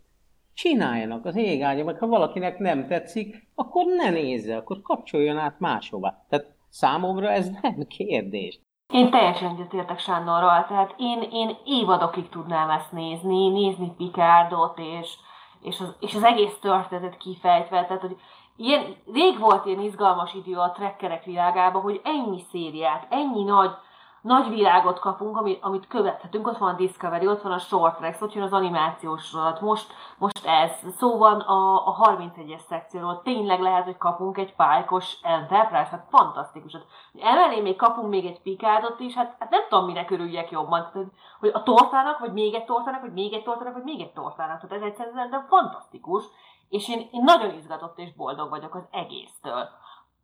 [0.55, 6.27] csináljanak az ég meg ha valakinek nem tetszik, akkor ne nézze, akkor kapcsoljon át máshova.
[6.29, 8.61] Tehát számomra ez nem kérdés.
[8.93, 15.17] Én teljesen egyetértek Sándorral, tehát én, én évadokig tudnám ezt nézni, nézni Pikárdot, és,
[15.63, 18.17] és, az, és az egész történetet kifejtve, tehát hogy
[18.57, 23.71] ilyen, rég volt ilyen izgalmas idő a trekkerek világában, hogy ennyi szériát, ennyi nagy
[24.23, 28.21] nagy világot kapunk, amit, amit követhetünk, ott van a Discovery, ott van a Short Tracks,
[28.21, 33.61] ott jön az animációs sorozat, most, most ez, szó van a, a 31-es szekcióról, tényleg
[33.61, 36.73] lehet, hogy kapunk egy pálykos Enterprise, hát fantasztikus.
[36.73, 36.85] Hát,
[37.21, 41.09] emellé még kapunk még egy pikádot is, hát, hát nem tudom, mire körüljek jobban, tehát,
[41.41, 44.61] hogy a tortának, vagy még egy tortának, vagy még egy tortának, vagy még egy tortának,
[44.61, 46.25] tehát ez egyszerűen fantasztikus,
[46.69, 49.69] és én, én nagyon izgatott és boldog vagyok az egésztől.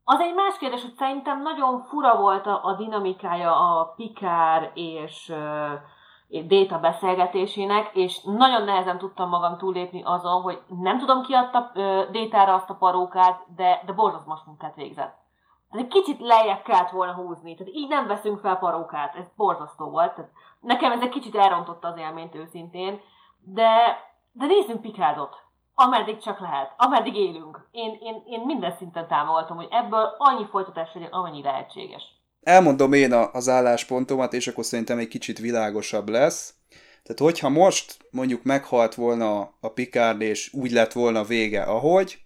[0.05, 5.29] Az egy más kérdés, hogy szerintem nagyon fura volt a, a dinamikája a Pikár és
[5.29, 11.71] uh, Déta beszélgetésének, és nagyon nehezen tudtam magam túlépni azon, hogy nem tudom ki adta
[11.75, 15.23] uh, Détára azt a parókát, de, de borzasztó munkát végzett.
[15.71, 19.91] Tehát egy kicsit lejjebb kellett volna húzni, tehát így nem veszünk fel parókát, ez borzasztó
[19.91, 20.15] volt.
[20.15, 20.31] Tehát
[20.61, 23.01] nekem ez egy kicsit elrontotta az élményt őszintén,
[23.39, 23.99] de,
[24.33, 25.44] de nézzünk Pikádot
[25.75, 27.69] ameddig csak lehet, ameddig élünk.
[27.71, 32.03] Én, én, én minden szinten támogatom, hogy ebből annyi folytatás legyen, amennyi lehetséges.
[32.43, 36.55] Elmondom én az álláspontomat, és akkor szerintem egy kicsit világosabb lesz.
[37.03, 42.19] Tehát hogyha most mondjuk meghalt volna a Picard, és úgy lett volna vége, ahogy,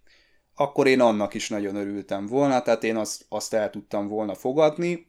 [0.54, 5.06] akkor én annak is nagyon örültem volna, tehát én azt, azt el tudtam volna fogadni.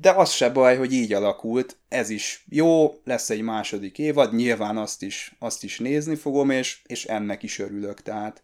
[0.00, 4.76] De az se baj, hogy így alakult, ez is jó, lesz egy második évad, nyilván
[4.76, 8.42] azt is, azt is nézni fogom, és, és ennek is örülök, tehát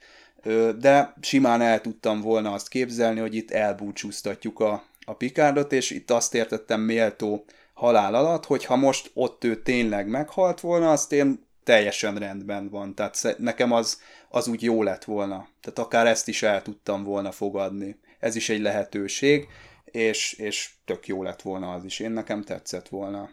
[0.78, 6.10] de simán el tudtam volna azt képzelni, hogy itt elbúcsúztatjuk a, a Pikárdot, és itt
[6.10, 7.44] azt értettem méltó
[7.74, 12.94] halál alatt, hogy ha most ott ő tényleg meghalt volna, azt én teljesen rendben van.
[12.94, 15.48] Tehát nekem az, az úgy jó lett volna.
[15.60, 17.96] Tehát akár ezt is el tudtam volna fogadni.
[18.20, 19.48] Ez is egy lehetőség
[19.92, 22.00] és, és tök jó lett volna az is.
[22.00, 23.28] Én nekem tetszett volna.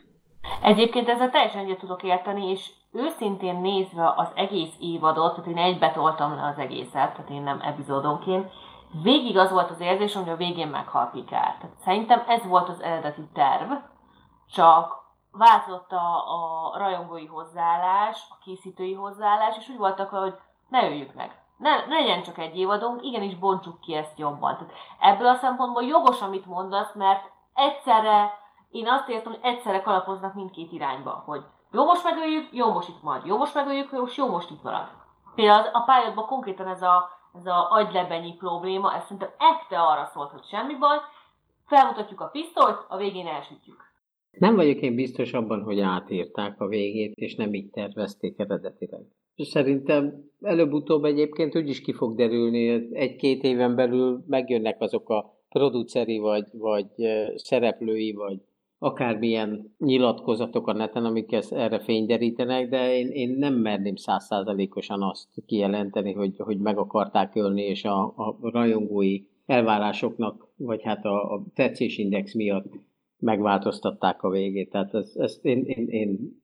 [0.62, 6.36] Egyébként ezzel teljesen egyet tudok érteni, és őszintén nézve az egész évadot, tehát én egybetoltam
[6.36, 8.52] le az egészet, tehát én nem epizódonként,
[9.04, 11.58] végig az volt az érzés, hogy a végén meghal Pikár.
[11.62, 13.72] Tehát szerintem ez volt az eredeti terv,
[14.52, 14.98] csak
[15.32, 20.34] változott a, a rajongói hozzáállás, a készítői hozzáállás, és úgy voltak, hogy
[20.70, 24.58] ne öljük meg ne, ne legyen csak egy évadunk, igenis bontsuk ki ezt jobban.
[24.58, 28.32] Tehát ebből a szempontból jogos, amit mondasz, mert egyszerre,
[28.72, 31.42] én azt értem, hogy egyszerre kalapoznak mindkét irányba, hogy
[31.72, 34.88] jó most megöljük, jó most itt marad, jó most megöljük, jó, jó most itt marad.
[35.36, 40.32] Például a pályadban konkrétan ez a, ez a agylebenyi probléma, ez szerintem ekte arra szólt,
[40.32, 40.98] hogy semmi baj,
[41.66, 43.88] felmutatjuk a pisztolyt, a végén elsütjük.
[44.32, 49.02] Nem vagyok én biztos abban, hogy átírták a végét, és nem így tervezték eredetileg.
[49.44, 56.18] Szerintem előbb-utóbb egyébként úgy is ki fog derülni, egy-két éven belül megjönnek azok a produceri,
[56.18, 56.88] vagy, vagy
[57.36, 58.40] szereplői, vagy
[58.80, 65.28] akármilyen nyilatkozatok a neten, amik ezt erre fényderítenek, de én, én nem merném százszázalékosan azt
[65.46, 71.44] kijelenteni, hogy, hogy meg akarták ölni, és a, a rajongói elvárásoknak, vagy hát a, a
[71.54, 72.74] tetszésindex miatt
[73.20, 74.70] megváltoztatták a végét.
[74.70, 76.40] Tehát ezt, ezt én, én, én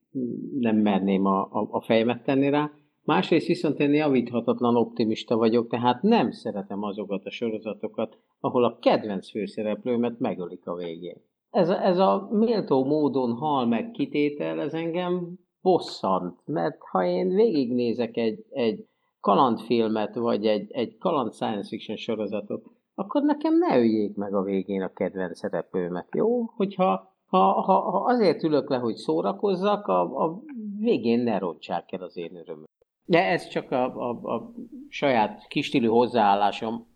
[0.60, 2.70] nem merném a, a, a fejemet tenni rá.
[3.06, 9.30] Másrészt viszont én javíthatatlan optimista vagyok, tehát nem szeretem azokat a sorozatokat, ahol a kedvenc
[9.30, 11.16] főszereplőmet megölik a végén.
[11.50, 18.16] Ez ez a méltó módon hal meg kitétel, ez engem bosszant, mert ha én végignézek
[18.16, 18.86] egy, egy
[19.20, 24.82] kalandfilmet, vagy egy, egy kaland science fiction sorozatot, akkor nekem ne öljék meg a végén
[24.82, 26.42] a kedvenc szereplőmet, jó?
[26.42, 30.42] Hogyha ha, ha, ha azért ülök le, hogy szórakozzak, a, a
[30.78, 32.64] végén ne rontsák el az én örömöm.
[33.08, 34.52] De ez csak a, a, a
[34.88, 36.86] saját kistílű hozzáállásom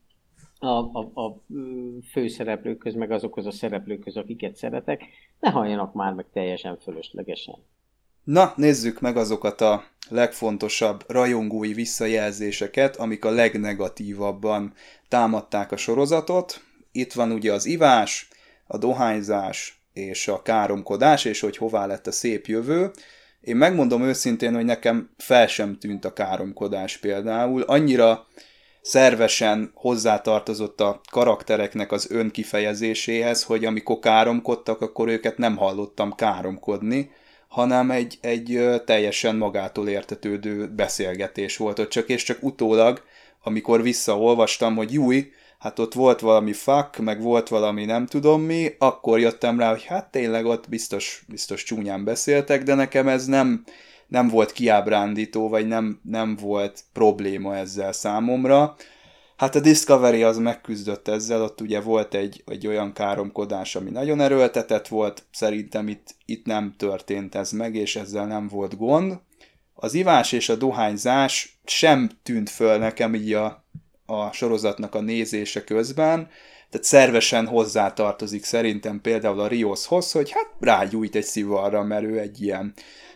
[0.58, 1.42] a, a, a
[2.10, 5.02] főszereplőköz, meg azokhoz a szereplőköz, akiket szeretek.
[5.40, 7.54] Ne halljanak már meg teljesen fölöslegesen.
[8.24, 14.74] Na, nézzük meg azokat a legfontosabb rajongói visszajelzéseket, amik a legnegatívabban
[15.08, 16.60] támadták a sorozatot.
[16.92, 18.28] Itt van ugye az ivás,
[18.66, 22.90] a dohányzás és a káromkodás, és hogy hová lett a szép jövő.
[23.40, 27.62] Én megmondom őszintén, hogy nekem fel sem tűnt a káromkodás például.
[27.62, 28.26] Annyira
[28.80, 37.10] szervesen hozzátartozott a karaktereknek az önkifejezéséhez, hogy amikor káromkodtak, akkor őket nem hallottam káromkodni,
[37.48, 43.02] hanem egy, egy teljesen magától értetődő beszélgetés volt ott csak, és csak utólag,
[43.42, 45.30] amikor visszaolvastam, hogy júj,
[45.60, 49.84] hát ott volt valami fuck, meg volt valami nem tudom mi, akkor jöttem rá, hogy
[49.84, 53.64] hát tényleg ott biztos, biztos csúnyán beszéltek, de nekem ez nem,
[54.06, 58.76] nem volt kiábrándító, vagy nem, nem volt probléma ezzel számomra.
[59.36, 64.20] Hát a Discovery az megküzdött ezzel, ott ugye volt egy, egy olyan káromkodás, ami nagyon
[64.20, 69.18] erőltetett volt, szerintem itt, itt nem történt ez meg, és ezzel nem volt gond.
[69.74, 73.64] Az ivás és a dohányzás sem tűnt föl nekem így a,
[74.10, 76.28] a sorozatnak a nézése közben,
[76.70, 82.42] tehát szervesen hozzátartozik szerintem például a Rioshoz, hogy hát rágyújt egy szivarra, mert ő egy
[82.42, 82.72] ilyen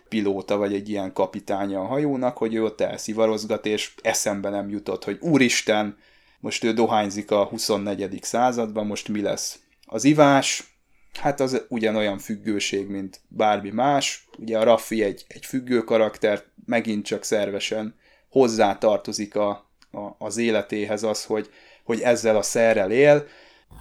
[0.09, 5.05] pilóta, vagy egy ilyen kapitánya a hajónak, hogy ő ott elszivarozgat, és eszembe nem jutott,
[5.05, 5.97] hogy úristen,
[6.41, 8.19] most ő dohányzik a 24.
[8.23, 9.59] században, most mi lesz?
[9.87, 10.79] Az ivás,
[11.21, 14.29] hát az ugyanolyan függőség, mint bármi más.
[14.39, 17.95] Ugye a Raffi egy, egy függő karakter, megint csak szervesen
[18.29, 19.64] hozzá tartozik a,
[19.95, 21.51] a, az életéhez az, hogy,
[21.85, 23.23] hogy ezzel a szerrel él.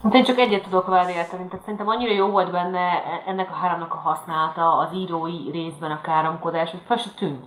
[0.04, 3.54] Hát én csak egyet tudok vele érteni, tehát szerintem annyira jó volt benne ennek a
[3.54, 7.46] háromnak a használata, az írói részben a káromkodás, hogy fel se tűnt.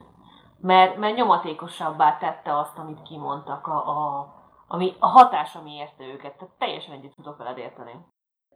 [0.60, 4.28] Mert, mert nyomatékosabbá tette azt, amit kimondtak, a, a,
[4.68, 6.38] ami, a hatás, ami érte őket.
[6.38, 7.92] Tehát teljesen egyet tudok veled érteni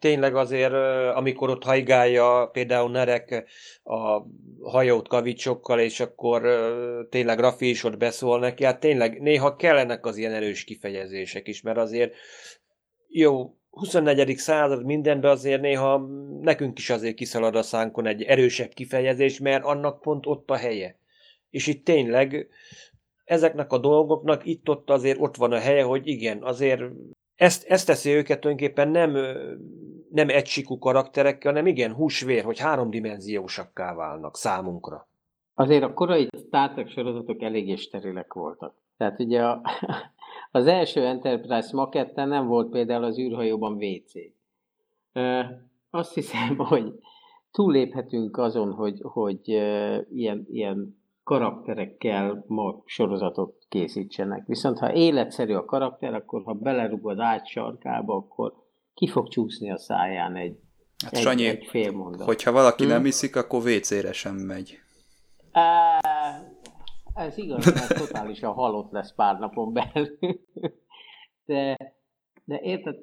[0.01, 0.73] tényleg azért,
[1.15, 3.49] amikor ott hajgálja például Nerek
[3.83, 4.23] a
[4.63, 6.43] hajót kavicsokkal, és akkor
[7.11, 11.63] tényleg Rafi is ott beszól neki, hát tényleg néha kellenek az ilyen erős kifejezések is,
[11.63, 12.15] mert azért
[13.09, 14.37] jó, 24.
[14.37, 16.07] század mindenben azért néha
[16.41, 20.99] nekünk is azért kiszalad a szánkon egy erősebb kifejezés, mert annak pont ott a helye.
[21.51, 22.49] És itt tényleg
[23.25, 26.83] ezeknek a dolgoknak itt-ott azért ott van a helye, hogy igen, azért
[27.41, 29.11] ezt, ezt teszi őket tulajdonképpen nem,
[30.11, 35.09] nem egysikú karakterekkel, hanem igen, húsvér, hogy háromdimenziósakká válnak számunkra.
[35.55, 38.75] Azért a korai Star Trek sorozatok eléggé sterilek voltak.
[38.97, 39.63] Tehát ugye a,
[40.59, 44.13] az első Enterprise maketten nem volt például az űrhajóban WC.
[45.91, 46.93] Azt hiszem, hogy
[47.51, 49.49] túléphetünk azon, hogy, hogy
[50.11, 51.00] ilyen, ilyen
[51.31, 54.47] karakterekkel ma sorozatot készítsenek.
[54.47, 58.53] Viszont ha életszerű a karakter, akkor ha belerugod át sarkába, akkor
[58.95, 60.59] ki fog csúszni a száján egy,
[61.05, 62.27] hát egy, Sanyi, egy fél mondat.
[62.27, 62.93] Hogyha valaki hmm?
[62.93, 64.79] nem iszik, akkor WC-re sem megy.
[67.15, 70.19] ez igaz, mert totálisan halott lesz pár napon belül.
[71.45, 71.77] De,
[72.45, 72.97] de érted,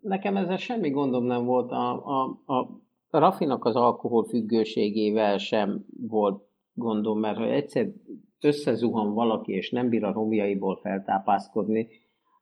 [0.00, 1.70] nekem ezzel semmi gondom nem volt.
[1.70, 2.68] A, a, a
[3.10, 7.92] Rafinak az alkohol függőségével sem volt gondom, mert ha egyszer
[8.40, 11.88] összezuhan valaki, és nem bír a romjaiból feltápászkodni,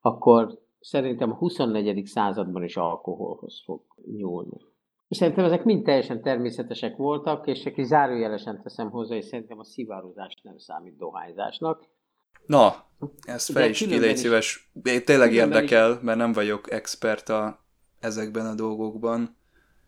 [0.01, 2.07] akkor szerintem a 24.
[2.07, 3.81] században is alkoholhoz fog
[4.16, 4.57] nyúlni.
[5.09, 10.35] Szerintem ezek mind teljesen természetesek voltak, és csak zárójelesen teszem hozzá, és szerintem a szivározás
[10.43, 11.89] nem számít dohányzásnak.
[12.47, 12.74] Na,
[13.23, 14.70] ezt fel is ki, légy szíves.
[15.05, 17.65] Tényleg érdekel, mert nem vagyok expert a,
[18.01, 19.36] ezekben a dolgokban.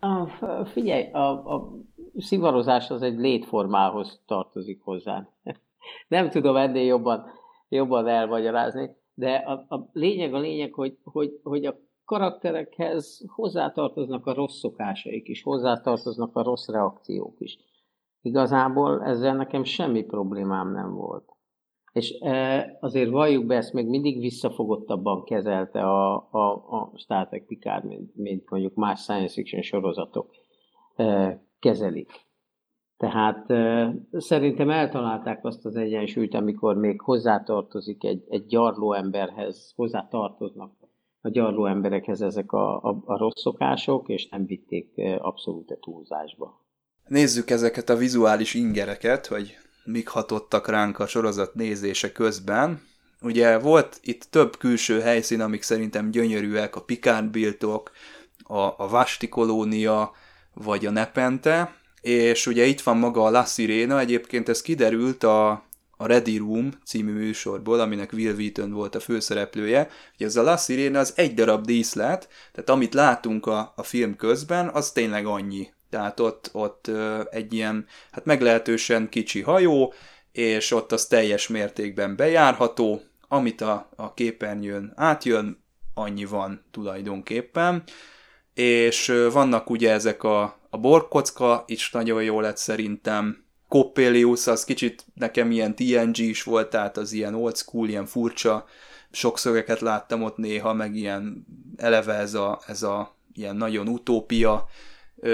[0.00, 0.26] A,
[0.64, 1.72] figyelj, a, a
[2.18, 5.28] szivarozás az egy létformához tartozik hozzá.
[6.08, 7.24] Nem tudom ennél jobban,
[7.68, 14.34] jobban elmagyarázni, de a, a lényeg a lényeg, hogy, hogy, hogy a karakterekhez hozzátartoznak a
[14.34, 17.58] rossz szokásaik is, hozzátartoznak a rossz reakciók is.
[18.22, 21.30] Igazából ezzel nekem semmi problémám nem volt.
[21.92, 27.46] És e, azért valljuk be, ezt még mindig visszafogottabban kezelte a, a, a Star Trek
[27.46, 30.30] Picard, mint, mint mondjuk más science fiction sorozatok
[30.96, 32.10] e, kezelik.
[32.96, 33.46] Tehát
[34.12, 40.72] szerintem eltalálták azt az egyensúlyt, amikor még hozzátartozik egy, egy gyarló emberhez, hozzátartoznak
[41.20, 46.66] a gyarló emberekhez ezek a, a, a rossz szokások, és nem vitték abszolút a túlzásba.
[47.06, 52.80] Nézzük ezeket a vizuális ingereket, hogy mik hatottak ránk a sorozat nézése közben.
[53.22, 57.90] Ugye volt itt több külső helyszín, amik szerintem gyönyörűek, a Picard Biltok,
[58.42, 60.12] a, a Vasti kolónia,
[60.54, 65.50] vagy a Nepente, és ugye itt van maga a La Sirena, egyébként ez kiderült a,
[65.96, 69.88] a Ready Room című műsorból, aminek Will Wheaton volt a főszereplője.
[70.14, 74.16] Ugye ez a La Sirena az egy darab díszlet, tehát amit látunk a, a film
[74.16, 75.68] közben, az tényleg annyi.
[75.90, 76.90] Tehát ott, ott
[77.30, 79.92] egy ilyen, hát meglehetősen kicsi hajó,
[80.32, 85.64] és ott az teljes mértékben bejárható, amit a, a képernyőn átjön,
[85.94, 87.82] annyi van tulajdonképpen.
[88.54, 93.44] És vannak ugye ezek a, a borkocka, is nagyon jó lett szerintem.
[93.68, 98.66] Coppelius, az kicsit nekem ilyen TNG is volt, tehát az ilyen old school, ilyen furcsa
[99.10, 101.46] sokszoreket láttam ott néha, meg ilyen
[101.76, 104.68] eleve ez a, ez a ilyen nagyon utópia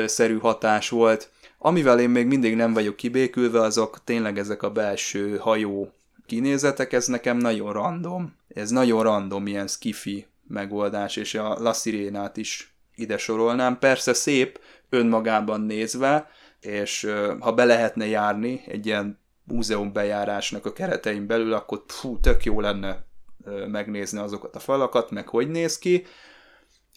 [0.07, 1.31] szerű hatás volt.
[1.59, 5.93] Amivel én még mindig nem vagyok kibékülve, azok tényleg ezek a belső hajó
[6.27, 8.36] kinézetek, ez nekem nagyon random.
[8.49, 13.79] Ez nagyon random ilyen skifi megoldás, és a La Sirenát is ide sorolnám.
[13.79, 16.31] Persze szép önmagában nézve,
[16.61, 17.11] és
[17.41, 22.61] ha be lehetne járni egy ilyen múzeum bejárásnak a keretein belül, akkor fú, tök jó
[22.61, 23.05] lenne
[23.69, 26.07] megnézni azokat a falakat, meg hogy néz ki,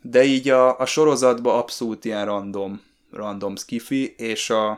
[0.01, 4.69] de így a, a sorozatban abszolút ilyen random, random skifi, és a,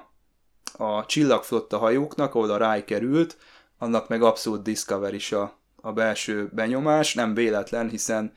[0.77, 3.37] a csillagflotta hajóknak, ahol a Rai került,
[3.77, 8.33] annak meg abszolút Discover is a, a belső benyomás, nem véletlen, hiszen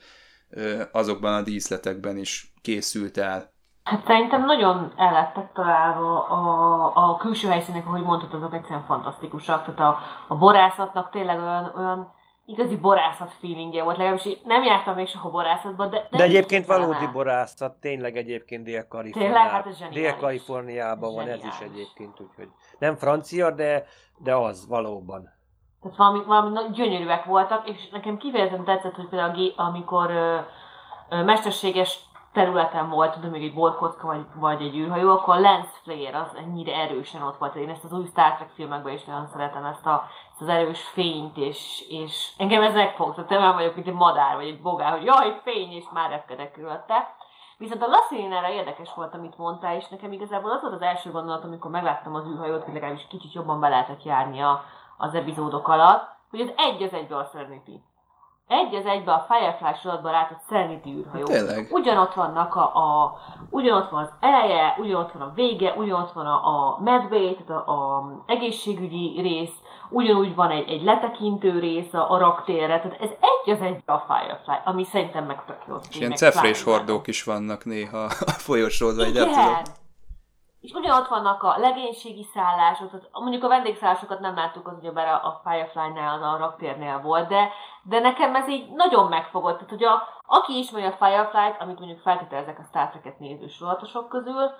[0.92, 3.54] azokban a díszletekben is készült el.
[3.84, 9.64] Hát szerintem nagyon el lettek találva a, a külső helyszínek, ahogy mondtad, azok egyszerűen fantasztikusak.
[9.64, 9.98] Tehát a,
[10.28, 12.14] a borászatnak tényleg olyan, olyan
[12.46, 16.06] igazi borászat feelingje volt, legalábbis nem jártam még soha borászatba, de...
[16.10, 19.50] De, de egyébként valódi borászat, tényleg egyébként Dél-Kaliforniában.
[19.50, 22.48] Hát Dél-Kaliforniában van ez is egyébként, úgyhogy
[22.78, 23.84] nem francia, de,
[24.18, 25.34] de az valóban.
[25.82, 30.38] Tehát valami, valami gyönyörűek voltak, és nekem kifejezetten tetszett, hogy például amikor ö,
[31.08, 32.05] ö, mesterséges
[32.36, 36.74] területen volt, tudom, még egy borkocka vagy, vagy egy űrhajó, akkor lens flare az ennyire
[36.74, 37.54] erősen ott volt.
[37.54, 40.82] Én ezt az új Star Trek filmekben is nagyon szeretem, ezt, a, ezt az erős
[40.82, 43.24] fényt, és, és engem ez megfogta.
[43.24, 47.14] Te vagyok, mint egy madár, vagy egy bogár, hogy jaj, fény, és már repkedek körülötte.
[47.58, 51.44] Viszont a Lasszinénára érdekes volt, amit mondtál, és nekem igazából az volt az első gondolat,
[51.44, 54.64] amikor megláttam az űrhajót, hogy legalábbis kicsit jobban be lehetett járni a,
[54.96, 57.80] az epizódok alatt, hogy ez egy az egybe a Serenity
[58.48, 61.24] egy az egybe a Firefly sorozatban látott Serenity űrhajó.
[61.24, 61.68] Tényleg?
[61.70, 63.16] Ugyanott vannak a, a,
[63.50, 67.72] ugyanott van az eleje, ugyanott van a vége, ugyanott van a, a medbay, tehát a,
[67.72, 69.54] a egészségügyi rész,
[69.88, 74.04] ugyanúgy van egy, egy letekintő rész a, a raktérre, tehát ez egy az egybe a
[74.06, 75.76] Firefly, ami szerintem meg tök jó.
[75.90, 79.18] És ilyen cefrés hordók is vannak néha a folyosódva, így
[80.66, 85.40] és ugyanott vannak a legénységi szállások, tehát mondjuk a vendégszállásokat nem láttuk, az ugyebár a
[85.44, 87.48] Firefly-nál, a raktérnél volt, de,
[87.82, 89.54] de nekem ez így nagyon megfogott.
[89.54, 94.08] Tehát, hogy a, aki ismeri a Firefly-t, amit mondjuk feltételezek a Star Trek-et néző sorozatosok
[94.08, 94.50] közül,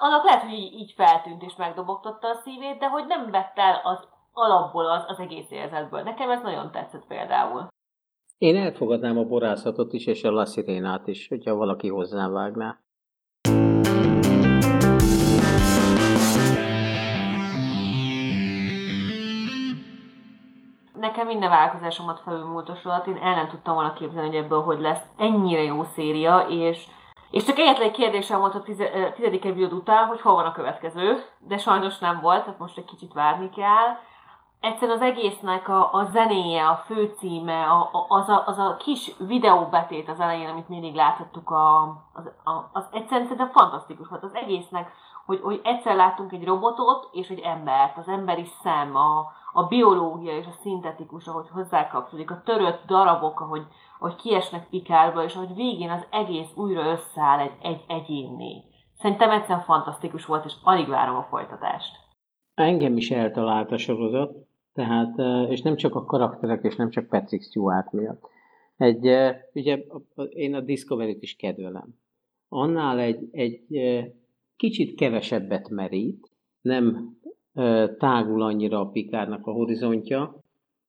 [0.00, 4.08] annak lehet, hogy így, feltűnt és megdobogtatta a szívét, de hogy nem vett el az
[4.32, 6.02] alapból az, az egész érzetből.
[6.02, 7.66] Nekem ez nagyon tetszett például.
[8.38, 12.32] Én elfogadnám a borászatot is, és a La Sirenát is, hogyha valaki hozzám
[21.04, 24.80] nekem minden vállalkozásomat felülmúlt a sorot, én el nem tudtam volna képzelni, hogy ebből hogy
[24.80, 26.86] lesz ennyire jó széria, és
[27.30, 30.52] és csak egyetlen egy kérdésem volt a tize, tizedik epizód után, hogy hol van a
[30.52, 33.98] következő, de sajnos nem volt, tehát most egy kicsit várni kell.
[34.60, 39.12] Egyszerűen az egésznek a, a zenéje, a főcíme, a, a, az, a, az a kis
[39.18, 41.82] videóbetét az elején, amit mindig láthattuk, a,
[42.12, 44.92] az, a, az egyszerűen szerintem fantasztikus volt az egésznek,
[45.26, 50.36] hogy, hogy egyszer láttunk egy robotot és egy embert, az emberi szem, a, a biológia
[50.36, 53.62] és a szintetikus, ahogy hozzákapcsolódik, a törött darabok, ahogy,
[53.98, 58.62] ahogy kiesnek pikárba, és ahogy végén az egész újra összeáll egy, egy egyénné.
[58.94, 61.96] Szerintem egyszerűen fantasztikus volt, és alig várom a folytatást.
[62.54, 64.36] Engem is eltalált a sorozat,
[64.72, 65.18] tehát,
[65.48, 68.28] és nem csak a karakterek, és nem csak Patrick Stewart miatt.
[68.76, 69.06] Egy,
[69.52, 69.84] ugye
[70.28, 71.94] én a Discovery-t is kedvelem.
[72.48, 73.64] Annál egy, egy
[74.56, 77.16] kicsit kevesebbet merít, nem
[77.98, 80.42] tágul annyira a Pikárnak a horizontja,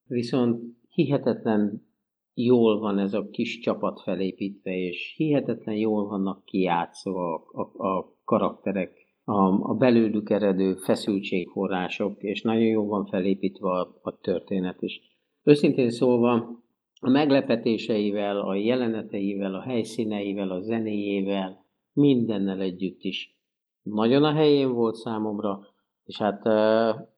[0.07, 1.85] viszont hihetetlen
[2.33, 8.13] jól van ez a kis csapat felépítve, és hihetetlen jól vannak kijátszva a, a, a
[8.23, 8.91] karakterek,
[9.23, 15.01] a, a belőlük eredő feszültségforrások, és nagyon jól van felépítve a, a történet is.
[15.43, 16.63] Őszintén szólva,
[16.99, 23.35] a meglepetéseivel, a jeleneteivel, a helyszíneivel, a zenéjével, mindennel együtt is
[23.81, 25.59] nagyon a helyén volt számomra,
[26.05, 26.45] és hát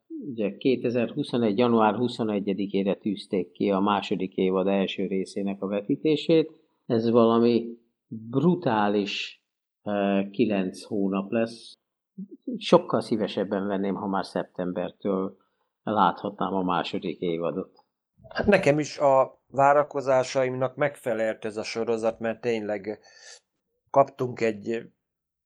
[0.08, 1.58] ugye 2021.
[1.58, 6.52] január 21-ére tűzték ki a második évad első részének a vetítését.
[6.86, 7.78] Ez valami
[8.08, 9.44] brutális
[10.32, 11.74] 9 hónap lesz.
[12.58, 15.38] Sokkal szívesebben venném, ha már szeptembertől
[15.84, 17.86] láthatnám a második évadot.
[18.30, 23.00] Hát nekem is a várakozásaimnak megfelelt ez a sorozat, mert tényleg
[23.90, 24.92] kaptunk egy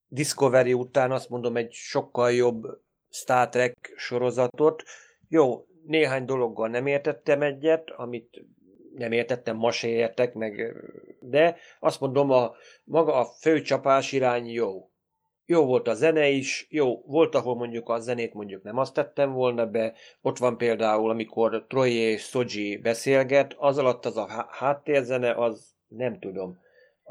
[0.07, 2.63] Discovery után azt mondom egy sokkal jobb
[3.12, 4.84] Star Trek sorozatot.
[5.28, 8.46] Jó, néhány dologgal nem értettem egyet, amit
[8.96, 10.76] nem értettem, ma se értek meg,
[11.20, 12.52] de azt mondom, a
[12.84, 14.90] maga a főcsapás irány jó.
[15.46, 19.32] Jó volt a zene is, jó, volt, ahol mondjuk a zenét mondjuk nem azt tettem
[19.32, 25.34] volna be, ott van például, amikor Troy és Soji beszélget, az alatt az a háttérzene,
[25.34, 26.60] az nem tudom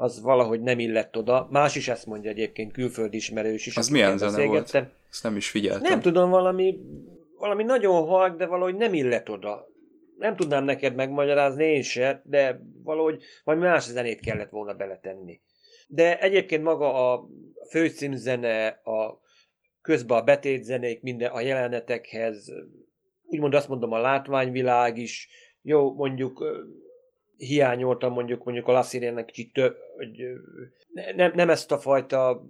[0.01, 1.47] az valahogy nem illett oda.
[1.51, 3.77] Más is ezt mondja egyébként, külföldi ismerős is.
[3.77, 4.75] Az milyen zene volt?
[5.09, 5.89] Ezt nem is figyeltem.
[5.89, 6.79] Nem tudom, valami,
[7.37, 9.67] valami nagyon halk, de valahogy nem illet oda.
[10.17, 15.41] Nem tudnám neked megmagyarázni én se, de valahogy valami más zenét kellett volna beletenni.
[15.87, 17.27] De egyébként maga a
[17.69, 19.19] főszínzene, a
[19.81, 22.51] közben a betétzenék, minden a jelenetekhez
[23.23, 25.29] úgymond azt mondom, a látványvilág is,
[25.61, 26.45] jó, mondjuk
[27.47, 30.11] hiányoltam mondjuk mondjuk a Lassiriennek kicsit több, hogy
[31.15, 32.45] nem, nem ezt a fajta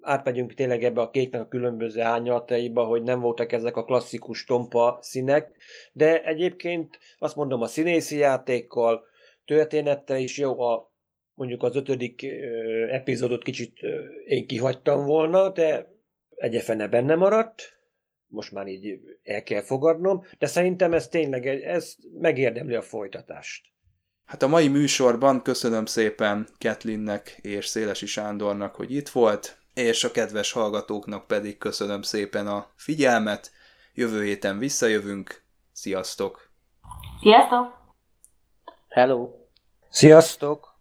[0.00, 4.98] átmegyünk tényleg ebbe a kéknek a különböző árnyalataiba, hogy nem voltak ezek a klasszikus tompa
[5.00, 5.56] színek,
[5.92, 9.06] de egyébként azt mondom a színészi játékkal,
[9.44, 10.92] történettel is jó, a,
[11.34, 12.22] mondjuk az ötödik
[12.90, 13.78] epizódot kicsit
[14.26, 15.86] én kihagytam volna, de
[16.34, 17.78] egyefene benne maradt,
[18.26, 23.66] most már így el kell fogadnom, de szerintem ez tényleg, ez megérdemli a folytatást.
[24.28, 30.10] Hát a mai műsorban köszönöm szépen Ketlinnek és Szélesi Sándornak, hogy itt volt, és a
[30.10, 33.50] kedves hallgatóknak pedig köszönöm szépen a figyelmet.
[33.94, 35.42] Jövő héten visszajövünk.
[35.72, 36.50] Sziasztok!
[37.20, 37.66] Sziasztok!
[38.88, 39.30] Hello!
[39.88, 40.78] Sziasztok!